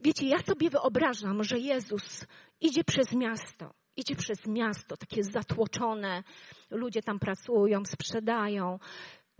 Wiecie, 0.00 0.26
ja 0.28 0.38
sobie 0.38 0.70
wyobrażam, 0.70 1.44
że 1.44 1.58
Jezus 1.58 2.26
idzie 2.60 2.84
przez 2.84 3.12
miasto 3.12 3.74
idzie 3.98 4.16
przez 4.16 4.46
miasto, 4.46 4.96
takie 4.96 5.24
zatłoczone. 5.24 6.22
Ludzie 6.70 7.02
tam 7.02 7.18
pracują, 7.18 7.84
sprzedają, 7.84 8.78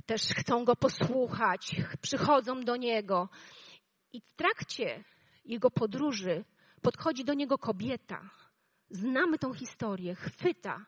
też 0.06 0.22
chcą 0.22 0.64
go 0.64 0.76
posłuchać, 0.76 1.76
przychodzą 2.00 2.60
do 2.60 2.76
niego. 2.76 3.28
I 4.12 4.20
w 4.20 4.32
trakcie 4.32 5.04
jego 5.44 5.70
podróży 5.70 6.44
podchodzi 6.82 7.24
do 7.24 7.34
niego 7.34 7.58
kobieta. 7.58 8.30
Znamy 8.90 9.38
tą 9.38 9.54
historię, 9.54 10.14
chwyta 10.14 10.86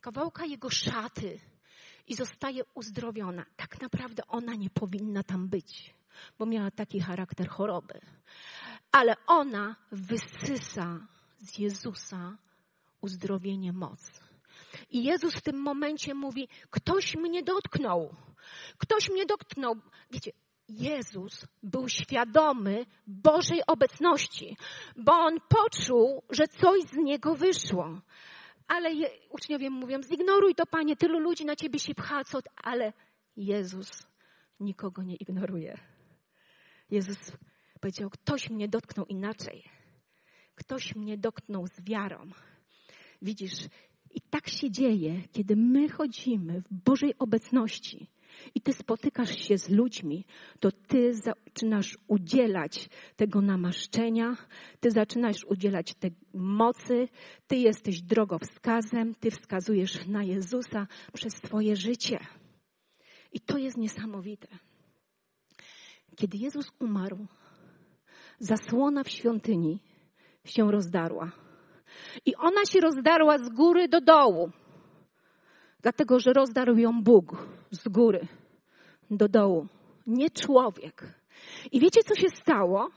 kawałka 0.00 0.44
jego 0.44 0.70
szaty 0.70 1.40
i 2.06 2.14
zostaje 2.14 2.62
uzdrowiona. 2.74 3.44
Tak 3.56 3.80
naprawdę 3.80 4.22
ona 4.28 4.54
nie 4.54 4.70
powinna 4.70 5.22
tam 5.22 5.48
być, 5.48 5.94
bo 6.38 6.46
miała 6.46 6.70
taki 6.70 7.00
charakter 7.00 7.48
choroby. 7.48 8.00
ale 8.92 9.16
ona 9.26 9.76
wysysa 9.92 11.06
z 11.38 11.58
Jezusa 11.58 12.36
uzdrowienie 13.00 13.72
moc. 13.72 14.10
I 14.90 15.04
Jezus 15.04 15.34
w 15.34 15.42
tym 15.42 15.56
momencie 15.56 16.14
mówi, 16.14 16.48
ktoś 16.70 17.16
mnie 17.16 17.42
dotknął. 17.42 18.14
Ktoś 18.78 19.10
mnie 19.10 19.26
dotknął. 19.26 19.74
Wiecie, 20.10 20.32
Jezus 20.68 21.46
był 21.62 21.88
świadomy 21.88 22.86
Bożej 23.06 23.62
obecności, 23.66 24.56
bo 24.96 25.12
on 25.12 25.38
poczuł, 25.48 26.22
że 26.30 26.48
coś 26.48 26.82
z 26.82 26.96
niego 26.96 27.34
wyszło. 27.34 28.00
Ale 28.68 28.92
je, 28.92 29.10
uczniowie 29.30 29.70
mówią, 29.70 30.02
zignoruj 30.02 30.54
to, 30.54 30.66
panie, 30.66 30.96
tylu 30.96 31.18
ludzi 31.18 31.44
na 31.44 31.56
ciebie 31.56 31.78
się 31.78 31.94
pcha, 31.94 32.24
co, 32.24 32.38
ale 32.56 32.92
Jezus 33.36 34.06
nikogo 34.60 35.02
nie 35.02 35.16
ignoruje. 35.16 35.78
Jezus 36.90 37.32
powiedział, 37.80 38.10
ktoś 38.10 38.50
mnie 38.50 38.68
dotknął 38.68 39.06
inaczej. 39.06 39.64
Ktoś 40.54 40.94
mnie 40.94 41.18
dotknął 41.18 41.66
z 41.66 41.84
wiarą. 41.84 42.30
Widzisz, 43.22 43.68
i 44.14 44.20
tak 44.20 44.48
się 44.48 44.70
dzieje, 44.70 45.22
kiedy 45.32 45.56
my 45.56 45.88
chodzimy 45.88 46.62
w 46.62 46.74
Bożej 46.84 47.14
obecności 47.18 48.06
i 48.54 48.60
ty 48.60 48.72
spotykasz 48.72 49.38
się 49.38 49.58
z 49.58 49.70
ludźmi, 49.70 50.24
to 50.60 50.72
ty 50.72 51.14
zaczynasz 51.14 51.98
udzielać 52.08 52.88
tego 53.16 53.40
namaszczenia, 53.40 54.36
ty 54.80 54.90
zaczynasz 54.90 55.44
udzielać 55.44 55.94
tej 55.94 56.10
mocy, 56.34 57.08
ty 57.46 57.56
jesteś 57.56 58.02
drogowskazem, 58.02 59.14
ty 59.14 59.30
wskazujesz 59.30 60.06
na 60.06 60.22
Jezusa 60.22 60.86
przez 61.12 61.32
swoje 61.32 61.76
życie. 61.76 62.18
I 63.32 63.40
to 63.40 63.58
jest 63.58 63.76
niesamowite. 63.76 64.48
Kiedy 66.16 66.38
Jezus 66.38 66.66
umarł, 66.78 67.26
zasłona 68.38 69.04
w 69.04 69.08
świątyni 69.08 69.80
się 70.44 70.70
rozdarła. 70.72 71.47
I 72.26 72.36
ona 72.36 72.60
się 72.72 72.80
rozdarła 72.80 73.38
z 73.38 73.48
góry 73.48 73.88
do 73.88 74.00
dołu. 74.00 74.50
Dlatego, 75.82 76.20
że 76.20 76.32
rozdarł 76.32 76.76
ją 76.76 77.02
Bóg 77.02 77.36
z 77.70 77.88
góry 77.88 78.26
do 79.10 79.28
dołu, 79.28 79.66
nie 80.06 80.30
człowiek. 80.30 81.14
I 81.72 81.80
wiecie, 81.80 82.00
co 82.02 82.14
się 82.14 82.28
stało? 82.28 82.90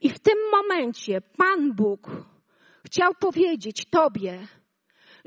I 0.00 0.10
w 0.10 0.18
tym 0.18 0.38
momencie 0.52 1.20
Pan 1.20 1.72
Bóg 1.74 2.10
chciał 2.84 3.14
powiedzieć 3.20 3.86
Tobie, 3.90 4.46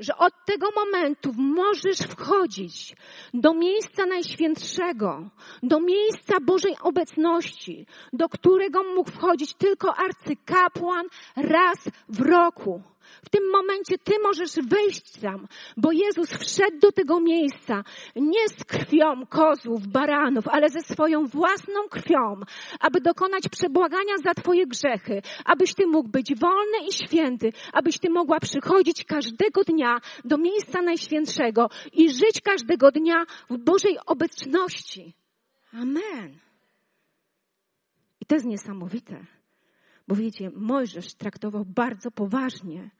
że 0.00 0.16
od 0.16 0.32
tego 0.46 0.66
momentu 0.76 1.32
możesz 1.36 1.98
wchodzić 1.98 2.96
do 3.34 3.54
miejsca 3.54 4.06
Najświętszego, 4.06 5.30
do 5.62 5.80
miejsca 5.80 6.40
Bożej 6.40 6.76
obecności, 6.82 7.86
do 8.12 8.28
którego 8.28 8.84
mógł 8.84 9.10
wchodzić 9.10 9.54
tylko 9.54 9.94
arcykapłan 9.96 11.06
raz 11.36 11.78
w 12.08 12.20
roku. 12.20 12.82
W 13.24 13.30
tym 13.30 13.50
momencie 13.52 13.98
Ty 13.98 14.12
możesz 14.22 14.54
wejść 14.68 15.20
tam, 15.20 15.46
bo 15.76 15.92
Jezus 15.92 16.28
wszedł 16.30 16.78
do 16.78 16.92
tego 16.92 17.20
miejsca 17.20 17.84
nie 18.16 18.48
z 18.48 18.64
krwią 18.64 19.26
kozłów, 19.28 19.86
baranów, 19.86 20.48
ale 20.48 20.68
ze 20.68 20.80
swoją 20.80 21.26
własną 21.26 21.88
krwią, 21.90 22.40
aby 22.80 23.00
dokonać 23.00 23.48
przebłagania 23.48 24.14
za 24.24 24.34
Twoje 24.34 24.66
grzechy, 24.66 25.22
abyś 25.44 25.74
Ty 25.74 25.86
mógł 25.86 26.08
być 26.08 26.34
wolny 26.38 26.78
i 26.88 26.92
święty, 26.92 27.52
abyś 27.72 27.98
Ty 27.98 28.10
mogła 28.10 28.40
przychodzić 28.40 29.04
każdego 29.04 29.64
dnia 29.64 30.00
do 30.24 30.38
miejsca 30.38 30.82
Najświętszego 30.82 31.70
i 31.92 32.10
żyć 32.10 32.40
każdego 32.44 32.90
dnia 32.90 33.24
w 33.50 33.58
Bożej 33.58 33.98
obecności. 34.06 35.14
Amen. 35.72 36.38
I 38.20 38.26
to 38.26 38.34
jest 38.34 38.46
niesamowite. 38.46 39.26
Bo 40.08 40.14
wiecie, 40.14 40.50
Mojżesz 40.56 41.14
traktował 41.14 41.64
bardzo 41.64 42.10
poważnie 42.10 42.90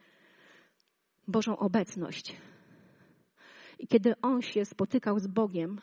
Bożą 1.29 1.59
obecność. 1.59 2.37
I 3.79 3.87
kiedy 3.87 4.15
on 4.23 4.43
się 4.43 4.65
spotykał 4.65 5.19
z 5.19 5.27
Bogiem, 5.27 5.81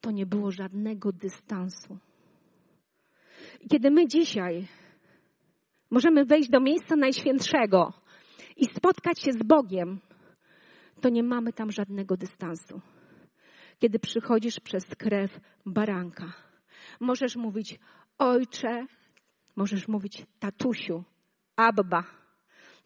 to 0.00 0.10
nie 0.10 0.26
było 0.26 0.50
żadnego 0.50 1.12
dystansu. 1.12 1.98
I 3.60 3.68
kiedy 3.68 3.90
my 3.90 4.08
dzisiaj 4.08 4.66
możemy 5.90 6.24
wejść 6.24 6.50
do 6.50 6.60
miejsca 6.60 6.96
Najświętszego 6.96 7.92
i 8.56 8.66
spotkać 8.66 9.20
się 9.22 9.32
z 9.32 9.42
Bogiem, 9.42 10.00
to 11.00 11.08
nie 11.08 11.22
mamy 11.22 11.52
tam 11.52 11.72
żadnego 11.72 12.16
dystansu. 12.16 12.80
Kiedy 13.78 13.98
przychodzisz 13.98 14.60
przez 14.60 14.84
krew 14.84 15.40
baranka, 15.66 16.32
możesz 17.00 17.36
mówić 17.36 17.78
ojcze, 18.18 18.86
możesz 19.56 19.88
mówić 19.88 20.26
tatusiu, 20.38 21.04
abba, 21.56 22.21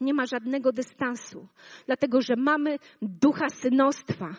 nie 0.01 0.15
ma 0.15 0.27
żadnego 0.27 0.73
dystansu, 0.73 1.49
dlatego 1.87 2.21
że 2.21 2.37
mamy 2.37 2.79
ducha 3.03 3.49
synostwa. 3.49 4.37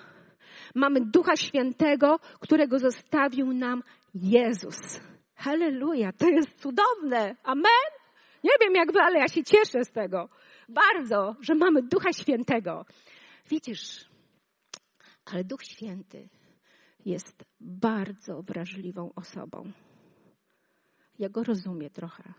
Mamy 0.75 1.01
ducha 1.01 1.35
świętego, 1.35 2.19
którego 2.39 2.79
zostawił 2.79 3.53
nam 3.53 3.83
Jezus. 4.13 4.99
Halleluja, 5.35 6.11
to 6.11 6.27
jest 6.29 6.61
cudowne. 6.61 7.35
Amen. 7.43 7.87
Nie 8.43 8.51
wiem 8.61 8.75
jak 8.75 8.91
wy, 8.93 8.99
ale 8.99 9.19
ja 9.19 9.27
się 9.27 9.43
cieszę 9.43 9.83
z 9.83 9.91
tego. 9.91 10.29
Bardzo, 10.69 11.35
że 11.41 11.55
mamy 11.55 11.83
ducha 11.83 12.13
świętego. 12.13 12.85
Widzisz, 13.49 14.09
ale 15.25 15.43
duch 15.43 15.63
święty 15.63 16.29
jest 17.05 17.43
bardzo 17.59 18.41
wrażliwą 18.41 19.11
osobą. 19.15 19.71
Ja 21.19 21.29
go 21.29 21.43
rozumiem 21.43 21.89
trochę 21.89 22.33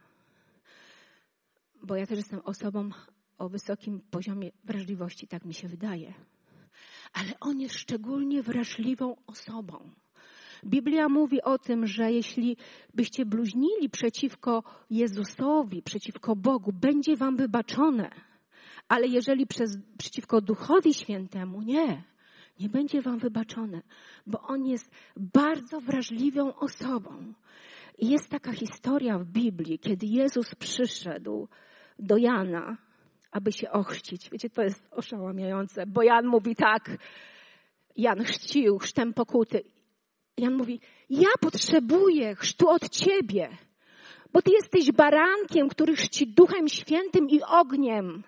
bo 1.82 1.96
ja 1.96 2.06
też 2.06 2.16
jestem 2.16 2.40
osobą 2.44 2.90
o 3.38 3.48
wysokim 3.48 4.00
poziomie 4.10 4.50
wrażliwości, 4.64 5.28
tak 5.28 5.44
mi 5.44 5.54
się 5.54 5.68
wydaje. 5.68 6.14
Ale 7.12 7.40
on 7.40 7.60
jest 7.60 7.74
szczególnie 7.74 8.42
wrażliwą 8.42 9.16
osobą. 9.26 9.90
Biblia 10.64 11.08
mówi 11.08 11.42
o 11.42 11.58
tym, 11.58 11.86
że 11.86 12.12
jeśli 12.12 12.56
byście 12.94 13.26
bluźnili 13.26 13.90
przeciwko 13.90 14.62
Jezusowi, 14.90 15.82
przeciwko 15.82 16.36
Bogu, 16.36 16.72
będzie 16.72 17.16
wam 17.16 17.36
wybaczone. 17.36 18.10
Ale 18.88 19.06
jeżeli 19.06 19.46
przez, 19.46 19.78
przeciwko 19.98 20.40
Duchowi 20.40 20.94
Świętemu, 20.94 21.62
nie, 21.62 22.04
nie 22.60 22.68
będzie 22.68 23.02
wam 23.02 23.18
wybaczone, 23.18 23.82
bo 24.26 24.40
on 24.40 24.66
jest 24.66 24.90
bardzo 25.16 25.80
wrażliwą 25.80 26.54
osobą. 26.54 27.34
I 27.98 28.08
jest 28.10 28.28
taka 28.28 28.52
historia 28.52 29.18
w 29.18 29.24
Biblii, 29.24 29.78
kiedy 29.78 30.06
Jezus 30.06 30.54
przyszedł 30.54 31.48
do 31.98 32.16
Jana, 32.16 32.76
aby 33.30 33.52
się 33.52 33.70
ochrzcić. 33.70 34.30
Wiecie, 34.30 34.50
to 34.50 34.62
jest 34.62 34.88
oszałamiające, 34.90 35.86
bo 35.86 36.02
Jan 36.02 36.26
mówi 36.26 36.56
tak, 36.56 36.90
Jan 37.96 38.24
chrzcił 38.24 38.78
chrztem 38.78 39.14
pokuty. 39.14 39.64
Jan 40.38 40.54
mówi, 40.54 40.80
ja 41.10 41.28
potrzebuję 41.40 42.34
chrztu 42.34 42.68
od 42.68 42.88
ciebie, 42.88 43.48
bo 44.32 44.42
ty 44.42 44.50
jesteś 44.50 44.92
barankiem, 44.92 45.68
który 45.68 45.96
chrzci 45.96 46.26
duchem 46.26 46.68
świętym 46.68 47.28
i 47.28 47.42
ogniem. 47.42 48.22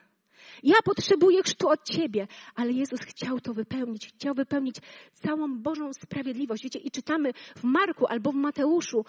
Ja 0.62 0.76
potrzebuję 0.84 1.42
chrztu 1.42 1.68
od 1.68 1.84
Ciebie, 1.84 2.26
ale 2.54 2.72
Jezus 2.72 3.00
chciał 3.00 3.40
to 3.40 3.54
wypełnić, 3.54 4.08
chciał 4.08 4.34
wypełnić 4.34 4.76
całą 5.12 5.58
Bożą 5.58 5.92
sprawiedliwość. 5.92 6.64
Wiecie, 6.64 6.78
i 6.78 6.90
czytamy 6.90 7.32
w 7.56 7.64
Marku 7.64 8.06
albo 8.06 8.32
w 8.32 8.34
Mateuszu 8.34 9.04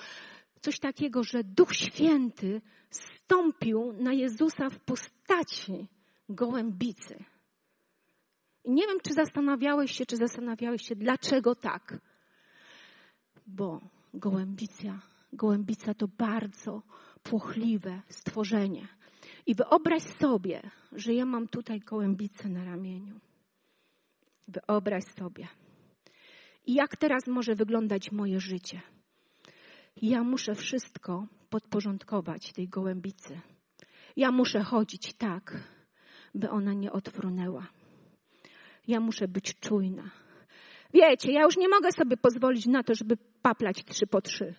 coś 0.61 0.79
takiego, 0.79 1.23
że 1.23 1.43
Duch 1.43 1.75
Święty 1.75 2.61
stąpił 2.89 3.93
na 3.93 4.13
Jezusa 4.13 4.69
w 4.69 4.79
postaci 4.79 5.87
gołębicy. 6.29 7.23
I 8.63 8.71
nie 8.71 8.87
wiem, 8.87 8.97
czy 9.03 9.13
zastanawiałeś 9.13 9.91
się, 9.91 10.05
czy 10.05 10.17
zastanawiałeś 10.17 10.81
się, 10.81 10.95
dlaczego 10.95 11.55
tak. 11.55 11.97
Bo 13.47 13.81
gołębica, 14.13 15.01
gołębica 15.33 15.93
to 15.93 16.07
bardzo 16.07 16.81
płochliwe 17.23 18.01
stworzenie. 18.09 18.87
I 19.45 19.55
wyobraź 19.55 20.03
sobie, 20.03 20.61
że 20.91 21.13
ja 21.13 21.25
mam 21.25 21.47
tutaj 21.47 21.79
gołębicę 21.79 22.49
na 22.49 22.63
ramieniu. 22.63 23.19
Wyobraź 24.47 25.03
sobie. 25.03 25.47
I 26.65 26.73
jak 26.73 26.97
teraz 26.97 27.27
może 27.27 27.55
wyglądać 27.55 28.11
moje 28.11 28.39
życie? 28.39 28.81
Ja 29.95 30.23
muszę 30.23 30.55
wszystko 30.55 31.27
podporządkować 31.49 32.53
tej 32.53 32.67
gołębicy. 32.67 33.41
Ja 34.15 34.31
muszę 34.31 34.63
chodzić 34.63 35.13
tak, 35.13 35.57
by 36.35 36.49
ona 36.49 36.73
nie 36.73 36.91
odfrunęła. 36.91 37.67
Ja 38.87 38.99
muszę 38.99 39.27
być 39.27 39.59
czujna. 39.59 40.11
Wiecie, 40.93 41.31
ja 41.31 41.41
już 41.41 41.57
nie 41.57 41.69
mogę 41.69 41.91
sobie 41.91 42.17
pozwolić 42.17 42.65
na 42.65 42.83
to, 42.83 42.95
żeby 42.95 43.17
paplać 43.41 43.83
trzy 43.85 44.07
po 44.07 44.21
trzy. 44.21 44.55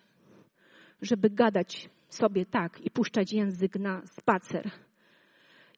Żeby 1.03 1.31
gadać 1.31 1.88
sobie 2.09 2.47
tak 2.47 2.81
i 2.81 2.90
puszczać 2.90 3.33
język 3.33 3.77
na 3.77 4.03
spacer. 4.07 4.71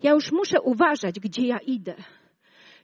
Ja 0.02 0.12
już 0.12 0.32
muszę 0.32 0.60
uważać, 0.60 1.20
gdzie 1.20 1.46
ja 1.46 1.58
idę. 1.58 1.94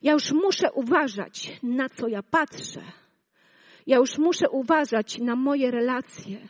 Ja 0.02 0.12
już 0.12 0.32
muszę 0.32 0.72
uważać, 0.72 1.60
na 1.62 1.88
co 1.88 2.08
ja 2.08 2.22
patrzę. 2.22 2.82
Ja 3.86 3.96
już 3.96 4.18
muszę 4.18 4.50
uważać 4.50 5.18
na 5.18 5.36
moje 5.36 5.70
relacje. 5.70 6.48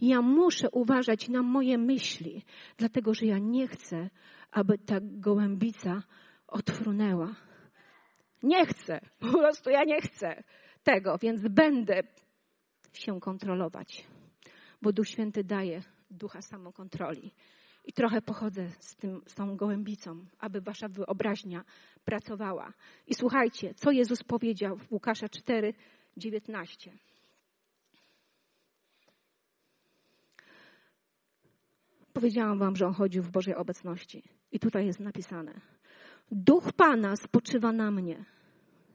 Ja 0.00 0.22
muszę 0.22 0.70
uważać 0.70 1.28
na 1.28 1.42
moje 1.42 1.78
myśli, 1.78 2.44
dlatego 2.76 3.14
że 3.14 3.26
ja 3.26 3.38
nie 3.38 3.68
chcę, 3.68 4.10
aby 4.50 4.78
ta 4.78 4.98
gołębica 5.02 6.02
odfrunęła. 6.46 7.34
Nie 8.42 8.66
chcę, 8.66 9.00
po 9.18 9.38
prostu 9.38 9.70
ja 9.70 9.84
nie 9.84 10.00
chcę 10.00 10.42
tego, 10.82 11.18
więc 11.18 11.48
będę 11.48 12.02
się 12.92 13.20
kontrolować, 13.20 14.06
bo 14.82 14.92
Duch 14.92 15.08
Święty 15.08 15.44
daje 15.44 15.82
ducha 16.10 16.42
samokontroli. 16.42 17.34
I 17.84 17.92
trochę 17.92 18.22
pochodzę 18.22 18.70
z, 18.78 18.96
tym, 18.96 19.22
z 19.26 19.34
tą 19.34 19.56
gołębicą, 19.56 20.26
aby 20.38 20.60
wasza 20.60 20.88
wyobraźnia 20.88 21.64
pracowała. 22.04 22.72
I 23.06 23.14
słuchajcie, 23.14 23.74
co 23.74 23.90
Jezus 23.90 24.22
powiedział 24.22 24.76
w 24.76 24.92
Łukasza 24.92 25.28
4, 25.28 25.74
19. 26.16 26.92
Powiedziałam 32.14 32.58
wam, 32.58 32.76
że 32.76 32.86
on 32.86 32.92
chodził 32.92 33.22
w 33.22 33.30
Bożej 33.30 33.54
obecności. 33.54 34.22
I 34.52 34.60
tutaj 34.60 34.86
jest 34.86 35.00
napisane. 35.00 35.60
Duch 36.30 36.72
Pana 36.72 37.16
spoczywa 37.16 37.72
na 37.72 37.90
mnie. 37.90 38.24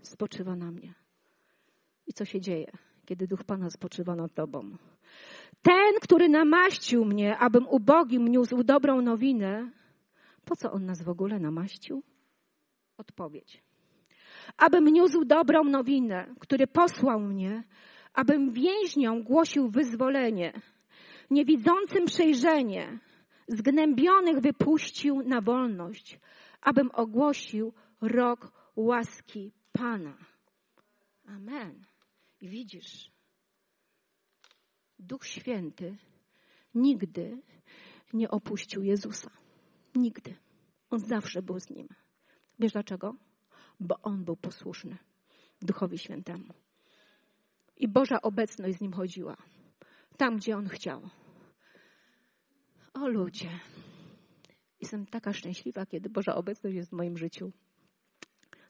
Spoczywa 0.02 0.56
na 0.56 0.72
mnie. 0.72 0.94
I 2.08 2.14
co 2.14 2.26
się 2.26 2.42
dzieje, 2.42 2.72
kiedy 3.06 3.28
Duch 3.28 3.44
Pana 3.44 3.70
spoczywa 3.70 4.16
nad 4.16 4.34
tobą? 4.34 4.78
Ten, 5.62 5.94
który 6.02 6.30
namaścił 6.30 7.06
mnie, 7.06 7.38
abym 7.38 7.68
ubogim 7.68 8.28
niósł 8.28 8.64
dobrą 8.64 9.02
nowinę, 9.02 9.72
po 10.46 10.56
co 10.56 10.72
on 10.72 10.86
nas 10.86 11.04
w 11.04 11.10
ogóle 11.10 11.40
namaścił? 11.40 12.04
Odpowiedź. 12.98 13.64
Abym 14.58 14.86
niósł 14.86 15.26
dobrą 15.26 15.64
nowinę, 15.64 16.36
który 16.40 16.68
posłał 16.68 17.20
mnie, 17.20 17.64
abym 18.14 18.52
więźniom 18.52 19.24
głosił 19.24 19.70
wyzwolenie, 19.70 20.62
niewidzącym 21.30 22.06
przejrzenie, 22.06 23.00
zgnębionych 23.50 24.40
wypuścił 24.40 25.22
na 25.24 25.42
wolność, 25.42 26.20
abym 26.62 26.90
ogłosił 26.94 27.74
rok 28.02 28.52
łaski 28.76 29.52
Pana. 29.72 30.18
Amen. 31.26 31.86
I 32.42 32.50
widzisz, 32.50 33.12
Duch 35.00 35.26
Święty 35.26 35.98
nigdy 36.76 37.42
nie 38.14 38.32
opuścił 38.32 38.84
Jezusa. 38.84 39.32
Nigdy. 39.96 40.36
On 40.90 41.00
zawsze 41.00 41.42
był 41.42 41.60
z 41.60 41.70
nim. 41.70 41.88
Wiesz 42.60 42.72
dlaczego? 42.72 43.16
Bo 43.80 43.96
on 44.02 44.26
był 44.26 44.36
posłuszny 44.36 44.98
Duchowi 45.62 45.98
Świętemu. 45.98 46.54
I 47.78 47.88
Boża 47.88 48.22
obecność 48.22 48.78
z 48.78 48.82
nim 48.82 48.94
chodziła. 48.94 49.38
Tam, 50.18 50.38
gdzie 50.38 50.58
on 50.58 50.70
chciał. 50.70 51.10
O 53.02 53.08
ludzie. 53.08 53.50
Jestem 54.82 55.06
taka 55.06 55.34
szczęśliwa, 55.34 55.86
kiedy 55.86 56.10
Boża 56.10 56.36
obecność 56.36 56.76
jest 56.76 56.90
w 56.90 56.94
moim 56.94 57.18
życiu. 57.18 57.52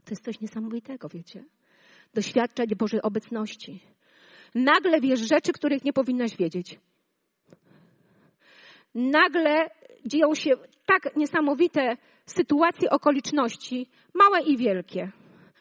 To 0.06 0.10
jest 0.10 0.26
coś 0.26 0.40
niesamowitego, 0.40 1.10
wiecie? 1.10 1.46
Doświadczać 2.14 2.76
Bożej 2.76 3.02
obecności. 3.02 3.84
Nagle 4.56 5.02
wiesz 5.02 5.20
rzeczy, 5.20 5.54
których 5.54 5.84
nie 5.84 5.94
powinnaś 5.94 6.38
wiedzieć. 6.38 6.80
Nagle 8.96 9.70
dzieją 10.06 10.36
się 10.36 10.52
tak 10.86 11.16
niesamowite 11.16 11.98
sytuacje, 12.26 12.90
okoliczności, 12.90 13.88
małe 14.14 14.42
i 14.42 14.58
wielkie. 14.58 15.12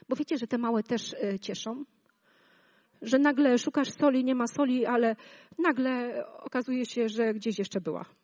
Bo 0.09 0.17
wiecie, 0.17 0.37
że 0.39 0.47
te 0.47 0.59
małe 0.59 0.83
też 0.83 1.15
e, 1.15 1.39
cieszą? 1.39 1.85
Że 3.03 3.19
nagle 3.19 3.59
szukasz 3.59 3.91
soli, 3.91 4.25
nie 4.25 4.35
ma 4.35 4.47
soli, 4.47 4.87
ale 4.87 5.17
nagle 5.59 6.25
okazuje 6.39 6.87
się, 6.87 7.09
że 7.09 7.35
gdzieś 7.35 7.59
jeszcze 7.59 7.81
była. 7.81 8.18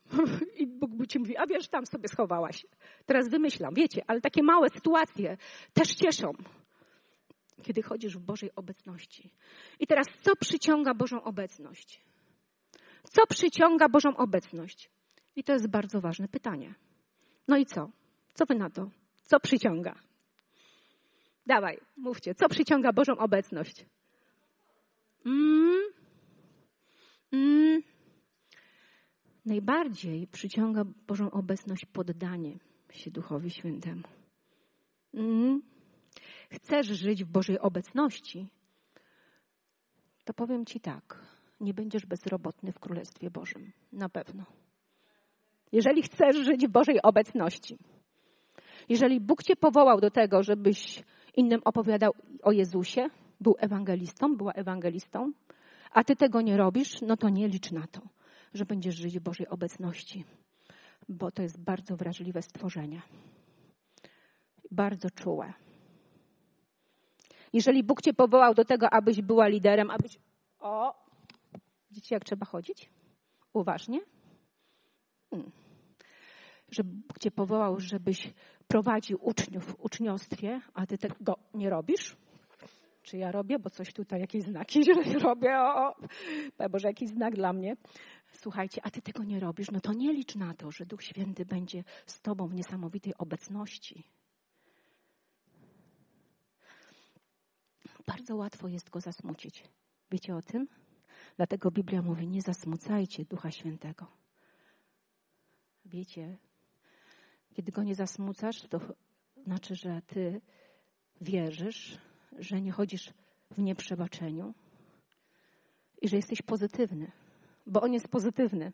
I 0.57 0.67
Bóg 0.67 1.07
ci 1.07 1.19
mówi, 1.19 1.37
a 1.37 1.47
wiesz, 1.47 1.69
tam 1.69 1.87
sobie 1.87 2.09
schowałaś. 2.09 2.67
Teraz 3.07 3.29
wymyślam, 3.29 3.75
wiecie, 3.75 4.03
ale 4.07 4.21
takie 4.21 4.43
małe 4.43 4.71
sytuacje 4.71 5.37
też 5.75 5.95
cieszą 5.95 6.33
kiedy 7.65 7.83
chodzisz 7.83 8.17
w 8.17 8.21
Bożej 8.21 8.51
obecności. 8.57 9.31
I 9.81 9.87
teraz, 9.87 10.07
co 10.23 10.37
przyciąga 10.37 10.95
Bożą 10.95 11.23
obecność? 11.23 12.01
Co 13.11 13.27
przyciąga 13.27 13.89
Bożą 13.89 14.17
obecność? 14.17 14.91
I 15.37 15.45
to 15.45 15.53
jest 15.53 15.69
bardzo 15.69 16.01
ważne 16.01 16.29
pytanie. 16.29 16.75
No 17.49 17.57
i 17.57 17.67
co? 17.67 17.91
Co 18.35 18.47
wy 18.47 18.55
na 18.55 18.71
to? 18.71 18.91
Co 19.23 19.41
przyciąga? 19.41 19.95
Dawaj, 21.47 21.81
mówcie, 21.97 22.35
co 22.35 22.49
przyciąga 22.49 22.93
Bożą 22.93 23.17
obecność? 23.17 23.87
Mm, 25.27 25.83
mm. 27.33 27.83
Najbardziej 29.47 30.27
przyciąga 30.27 30.85
Bożą 31.07 31.31
obecność 31.31 31.87
poddanie 31.87 32.59
się 32.93 33.11
Duchowi 33.11 33.51
Świętemu. 33.51 34.03
Mm 35.15 35.75
chcesz 36.55 36.87
żyć 36.87 37.25
w 37.25 37.29
Bożej 37.29 37.59
obecności, 37.59 38.49
to 40.25 40.35
powiem 40.35 40.67
Ci 40.67 40.81
tak, 40.81 41.25
nie 41.61 41.75
będziesz 41.75 42.07
bezrobotny 42.07 42.73
w 42.73 42.79
Królestwie 42.79 43.31
Bożym. 43.31 43.73
Na 43.93 44.09
pewno. 44.09 44.45
Jeżeli 45.73 46.03
chcesz 46.03 46.37
żyć 46.37 46.67
w 46.67 46.71
Bożej 46.71 47.03
obecności, 47.03 47.79
jeżeli 48.89 49.21
Bóg 49.21 49.43
Cię 49.43 49.57
powołał 49.57 50.01
do 50.01 50.11
tego, 50.11 50.43
żebyś 50.43 51.03
innym 51.37 51.61
opowiadał 51.65 52.13
o 52.43 52.53
Jezusie, 52.53 53.09
był 53.41 53.55
ewangelistą, 53.59 54.37
była 54.37 54.53
ewangelistą, 54.53 55.33
a 55.91 56.05
Ty 56.05 56.17
tego 56.17 56.41
nie 56.41 56.57
robisz, 56.57 57.03
no 57.03 57.17
to 57.17 57.29
nie 57.29 57.49
licz 57.49 57.71
na 57.71 57.87
to, 57.87 58.01
że 58.55 58.65
będziesz 58.65 58.95
żyć 58.95 59.19
w 59.19 59.23
Bożej 59.23 59.49
obecności, 59.49 60.25
bo 61.09 61.31
to 61.31 61.43
jest 61.43 61.61
bardzo 61.61 61.97
wrażliwe 61.97 62.43
stworzenie. 62.43 63.03
Bardzo 64.71 65.11
czułe. 65.11 65.53
Jeżeli 67.53 67.83
Bóg 67.83 68.03
cię 68.03 68.15
powołał 68.15 68.55
do 68.55 68.65
tego, 68.65 68.93
abyś 68.93 69.23
była 69.23 69.49
liderem, 69.49 69.91
abyś. 69.91 70.19
O! 70.59 71.05
Widzicie, 71.91 72.15
jak 72.15 72.25
trzeba 72.25 72.47
chodzić? 72.47 72.91
Uważnie. 73.53 74.01
Hmm. 75.31 75.51
Że 76.71 76.85
Bóg 76.85 77.19
cię 77.19 77.31
powołał, 77.31 77.81
żebyś 77.81 78.33
prowadził 78.69 79.19
uczniów 79.23 79.65
w 79.67 79.81
uczniostwie, 79.81 80.61
a 80.75 80.87
ty 80.87 80.99
tego 80.99 81.39
nie 81.55 81.71
robisz? 81.71 82.17
Czy 83.05 83.17
ja 83.17 83.33
robię? 83.33 83.59
Bo 83.59 83.71
coś 83.71 83.93
tutaj, 83.93 84.21
jakieś 84.21 84.43
znaki 84.43 84.85
że 85.05 85.19
robię. 85.19 85.61
O, 85.61 85.97
o. 86.59 86.69
Boże, 86.71 86.89
jakiś 86.89 87.09
znak 87.09 87.35
dla 87.35 87.53
mnie. 87.53 87.77
Słuchajcie, 88.33 88.81
a 88.85 88.91
ty 88.91 89.03
tego 89.03 89.25
nie 89.25 89.41
robisz, 89.41 89.71
no 89.71 89.81
to 89.81 89.93
nie 89.93 90.13
licz 90.13 90.35
na 90.35 90.55
to, 90.55 90.71
że 90.71 90.87
Duch 90.87 91.03
Święty 91.03 91.45
będzie 91.45 91.85
z 92.07 92.21
tobą 92.21 92.47
w 92.47 92.55
niesamowitej 92.55 93.15
obecności. 93.19 94.05
Bardzo 98.07 98.37
łatwo 98.37 98.69
jest 98.69 98.91
go 98.91 99.01
zasmucić. 99.01 99.65
Wiecie 100.11 100.37
o 100.37 100.43
tym? 100.43 100.69
Dlatego 101.37 101.71
Biblia 101.71 102.03
mówi: 102.03 102.29
Nie 102.29 102.43
zasmucajcie 102.43 103.25
Ducha 103.25 103.51
Świętego. 103.51 104.07
Wiecie, 105.85 106.39
kiedy 107.55 107.73
go 107.73 107.83
nie 107.83 107.95
zasmucasz, 107.95 108.63
to 108.63 108.81
znaczy, 109.37 109.75
że 109.75 110.03
ty 110.07 110.41
wierzysz, 111.21 111.99
że 112.39 112.61
nie 112.61 112.73
chodzisz 112.73 113.13
w 113.51 113.59
nieprzebaczeniu 113.59 114.55
i 116.03 116.09
że 116.09 116.17
jesteś 116.17 116.43
pozytywny, 116.43 117.13
bo 117.67 117.81
on 117.81 117.93
jest 117.93 118.09
pozytywny. 118.09 118.73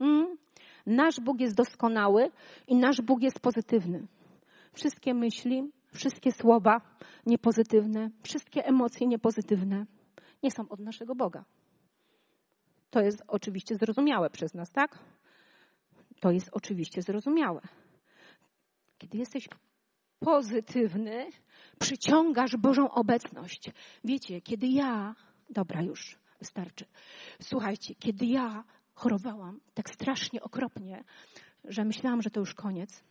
Mm? 0.00 0.36
Nasz 0.86 1.20
Bóg 1.20 1.40
jest 1.40 1.56
doskonały 1.56 2.30
i 2.68 2.76
nasz 2.76 3.00
Bóg 3.00 3.22
jest 3.22 3.40
pozytywny. 3.40 4.06
Wszystkie 4.72 5.14
myśli, 5.14 5.72
wszystkie 5.94 6.32
słowa 6.32 6.80
niepozytywne, 7.26 8.10
wszystkie 8.22 8.66
emocje 8.66 9.06
niepozytywne 9.06 9.86
nie 10.42 10.50
są 10.50 10.68
od 10.68 10.80
naszego 10.80 11.14
Boga. 11.14 11.44
To 12.90 13.00
jest 13.00 13.22
oczywiście 13.28 13.74
zrozumiałe 13.76 14.30
przez 14.30 14.54
nas, 14.54 14.72
tak? 14.72 14.98
To 16.20 16.30
jest 16.30 16.48
oczywiście 16.52 17.02
zrozumiałe. 17.02 17.60
Kiedy 18.98 19.18
jesteś 19.18 19.48
pozytywny, 20.18 21.26
przyciągasz 21.78 22.56
Bożą 22.56 22.90
obecność. 22.90 23.70
Wiecie, 24.04 24.40
kiedy 24.40 24.66
ja, 24.66 25.14
dobra 25.50 25.82
już, 25.82 26.18
wystarczy. 26.38 26.84
Słuchajcie, 27.42 27.94
kiedy 27.94 28.26
ja 28.26 28.64
chorowałam 28.94 29.60
tak 29.74 29.90
strasznie 29.90 30.42
okropnie, 30.42 31.04
że 31.64 31.84
myślałam, 31.84 32.22
że 32.22 32.30
to 32.30 32.40
już 32.40 32.54
koniec, 32.54 33.04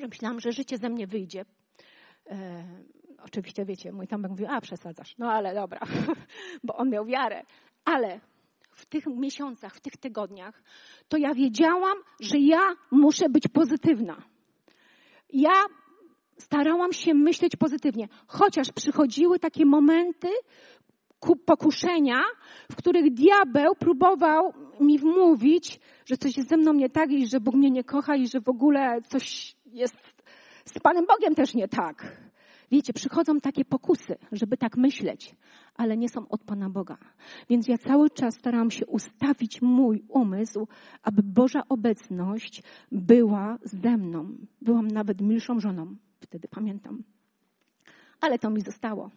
że 0.00 0.08
myślałam, 0.08 0.40
że 0.40 0.52
życie 0.52 0.78
ze 0.78 0.88
mnie 0.88 1.06
wyjdzie, 1.06 1.44
E, 2.30 2.64
oczywiście 3.24 3.64
wiecie, 3.64 3.92
mój 3.92 4.06
Tomek 4.06 4.30
mówił, 4.30 4.46
a 4.50 4.60
przesadzasz. 4.60 5.14
No 5.18 5.32
ale 5.32 5.54
dobra, 5.54 5.80
bo 6.64 6.76
on 6.76 6.90
miał 6.90 7.06
wiarę. 7.06 7.42
Ale 7.84 8.20
w 8.72 8.86
tych 8.86 9.06
miesiącach, 9.06 9.74
w 9.74 9.80
tych 9.80 9.96
tygodniach, 9.96 10.62
to 11.08 11.16
ja 11.16 11.34
wiedziałam, 11.34 11.98
że 12.20 12.38
ja 12.38 12.60
muszę 12.90 13.28
być 13.28 13.48
pozytywna. 13.48 14.22
Ja 15.32 15.52
starałam 16.40 16.92
się 16.92 17.14
myśleć 17.14 17.56
pozytywnie, 17.56 18.08
chociaż 18.26 18.72
przychodziły 18.72 19.38
takie 19.38 19.66
momenty, 19.66 20.28
pokuszenia, 21.46 22.20
w 22.72 22.76
których 22.76 23.14
diabeł 23.14 23.74
próbował 23.74 24.52
mi 24.80 24.98
wmówić, 24.98 25.80
że 26.06 26.16
coś 26.16 26.36
jest 26.36 26.48
ze 26.48 26.56
mną 26.56 26.72
nie 26.72 26.90
tak 26.90 27.10
i 27.10 27.26
że 27.26 27.40
Bóg 27.40 27.54
mnie 27.54 27.70
nie 27.70 27.84
kocha 27.84 28.16
i 28.16 28.28
że 28.28 28.40
w 28.40 28.48
ogóle 28.48 29.00
coś 29.08 29.56
jest 29.66 29.96
z 30.64 30.78
Panem 30.78 31.06
Bogiem 31.06 31.34
też 31.34 31.54
nie 31.54 31.68
tak. 31.68 32.16
Wiecie, 32.70 32.92
przychodzą 32.92 33.40
takie 33.40 33.64
pokusy, 33.64 34.16
żeby 34.32 34.56
tak 34.56 34.76
myśleć, 34.76 35.36
ale 35.76 35.96
nie 35.96 36.08
są 36.08 36.28
od 36.28 36.44
Pana 36.44 36.70
Boga. 36.70 36.98
Więc 37.48 37.68
ja 37.68 37.78
cały 37.78 38.10
czas 38.10 38.34
staram 38.34 38.70
się 38.70 38.86
ustawić 38.86 39.62
mój 39.62 40.04
umysł, 40.08 40.68
aby 41.02 41.22
Boża 41.22 41.62
obecność 41.68 42.62
była 42.92 43.58
ze 43.62 43.96
mną. 43.96 44.36
Byłam 44.62 44.88
nawet 44.88 45.20
milszą 45.20 45.60
żoną, 45.60 45.96
wtedy 46.20 46.48
pamiętam. 46.48 47.02
Ale 48.20 48.38
to 48.38 48.50
mi 48.50 48.60
zostało. 48.60 49.10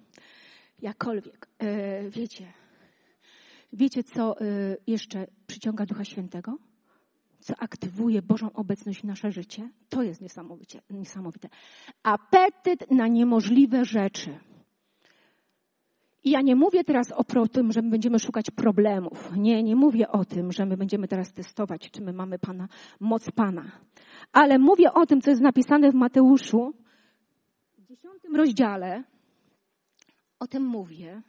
Jakkolwiek, 0.82 1.48
e, 1.60 2.10
wiecie, 2.10 2.54
wiecie 3.74 4.04
co 4.04 4.42
e, 4.42 4.46
jeszcze 4.88 5.28
przyciąga 5.48 5.86
Ducha 5.86 6.06
Świętego? 6.06 6.58
co 7.44 7.54
aktywuje 7.60 8.22
Bożą 8.22 8.52
obecność 8.54 9.02
w 9.02 9.04
nasze 9.04 9.32
życie, 9.32 9.70
to 9.90 10.04
jest 10.04 10.22
niesamowite. 10.90 11.50
Apetyt 12.04 12.92
na 12.92 13.08
niemożliwe 13.08 13.86
rzeczy. 13.86 14.40
I 16.24 16.32
ja 16.32 16.42
nie 16.42 16.56
mówię 16.56 16.84
teraz 16.84 17.12
o 17.12 17.48
tym, 17.48 17.72
że 17.72 17.82
my 17.82 17.90
będziemy 17.90 18.20
szukać 18.20 18.52
problemów. 18.52 19.32
Nie, 19.38 19.64
nie 19.64 19.76
mówię 19.76 20.08
o 20.10 20.26
tym, 20.26 20.52
że 20.52 20.66
my 20.66 20.78
będziemy 20.78 21.08
teraz 21.08 21.34
testować, 21.34 21.92
czy 21.92 22.02
my 22.02 22.14
mamy 22.14 22.40
Pana, 22.40 22.68
moc 23.00 23.32
Pana. 23.32 23.72
Ale 24.32 24.60
mówię 24.60 24.94
o 24.94 25.06
tym, 25.06 25.22
co 25.22 25.30
jest 25.30 25.42
napisane 25.42 25.92
w 25.92 25.96
Mateuszu 25.96 26.74
dziesiątym 27.94 28.36
rozdziale. 28.36 29.04
O 30.40 30.48
tym 30.48 30.64
mówię 30.66 31.22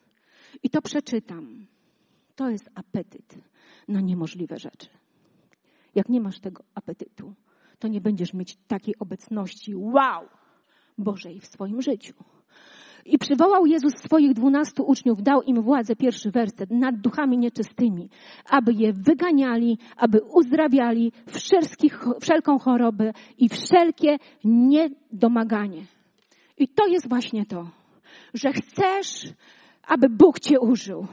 i 0.63 0.71
to 0.71 0.83
przeczytam. 0.83 1.67
To 2.37 2.51
jest 2.51 2.71
apetyt 2.75 3.39
na 3.89 4.01
niemożliwe 4.01 4.59
rzeczy. 4.59 4.89
Jak 5.95 6.09
nie 6.09 6.21
masz 6.21 6.41
tego 6.41 6.65
apetytu, 6.75 7.35
to 7.79 7.89
nie 7.89 8.01
będziesz 8.01 8.35
mieć 8.35 8.57
takiej 8.57 8.95
obecności, 8.99 9.75
wow, 9.75 10.29
Bożej 10.99 11.41
w 11.41 11.47
swoim 11.47 11.83
życiu. 11.83 12.15
I 13.05 13.19
przywołał 13.19 13.67
Jezus 13.67 13.93
swoich 13.95 14.35
dwunastu 14.35 14.83
uczniów, 14.83 15.23
dał 15.23 15.43
im 15.43 15.63
władzę, 15.63 15.97
pierwszy 15.97 16.31
werset, 16.31 16.71
nad 16.71 17.01
duchami 17.01 17.39
nieczystymi, 17.39 18.09
aby 18.51 18.73
je 18.73 18.93
wyganiali, 18.93 19.79
aby 19.97 20.21
uzdrawiali 20.23 21.13
wszelką 22.21 22.59
chorobę 22.59 23.13
i 23.39 23.49
wszelkie 23.49 24.17
niedomaganie. 24.45 25.87
I 26.59 26.69
to 26.69 26.87
jest 26.87 27.09
właśnie 27.09 27.47
to, 27.47 27.71
że 28.35 28.53
chcesz, 28.53 29.33
aby 29.83 30.09
Bóg 30.09 30.41
Cię 30.41 30.61
użył. 30.61 31.07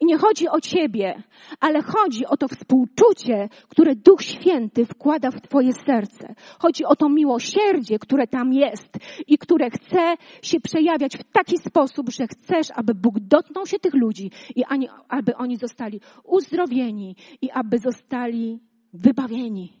I 0.00 0.06
nie 0.06 0.18
chodzi 0.18 0.48
o 0.48 0.60
ciebie, 0.60 1.22
ale 1.60 1.82
chodzi 1.82 2.26
o 2.26 2.36
to 2.36 2.48
współczucie, 2.48 3.48
które 3.68 3.96
Duch 3.96 4.22
Święty 4.22 4.86
wkłada 4.86 5.30
w 5.30 5.40
twoje 5.40 5.72
serce. 5.72 6.34
Chodzi 6.58 6.84
o 6.84 6.96
to 6.96 7.08
miłosierdzie, 7.08 7.98
które 7.98 8.26
tam 8.26 8.52
jest 8.52 8.98
i 9.26 9.38
które 9.38 9.70
chce 9.70 10.14
się 10.42 10.60
przejawiać 10.60 11.16
w 11.16 11.24
taki 11.24 11.58
sposób, 11.58 12.10
że 12.10 12.26
chcesz, 12.26 12.66
aby 12.74 12.94
Bóg 12.94 13.20
dotknął 13.20 13.66
się 13.66 13.78
tych 13.78 13.94
ludzi 13.94 14.30
i 14.56 14.62
aby 15.08 15.36
oni 15.36 15.56
zostali 15.56 16.00
uzdrowieni 16.24 17.16
i 17.42 17.50
aby 17.50 17.78
zostali 17.78 18.60
wybawieni. 18.92 19.72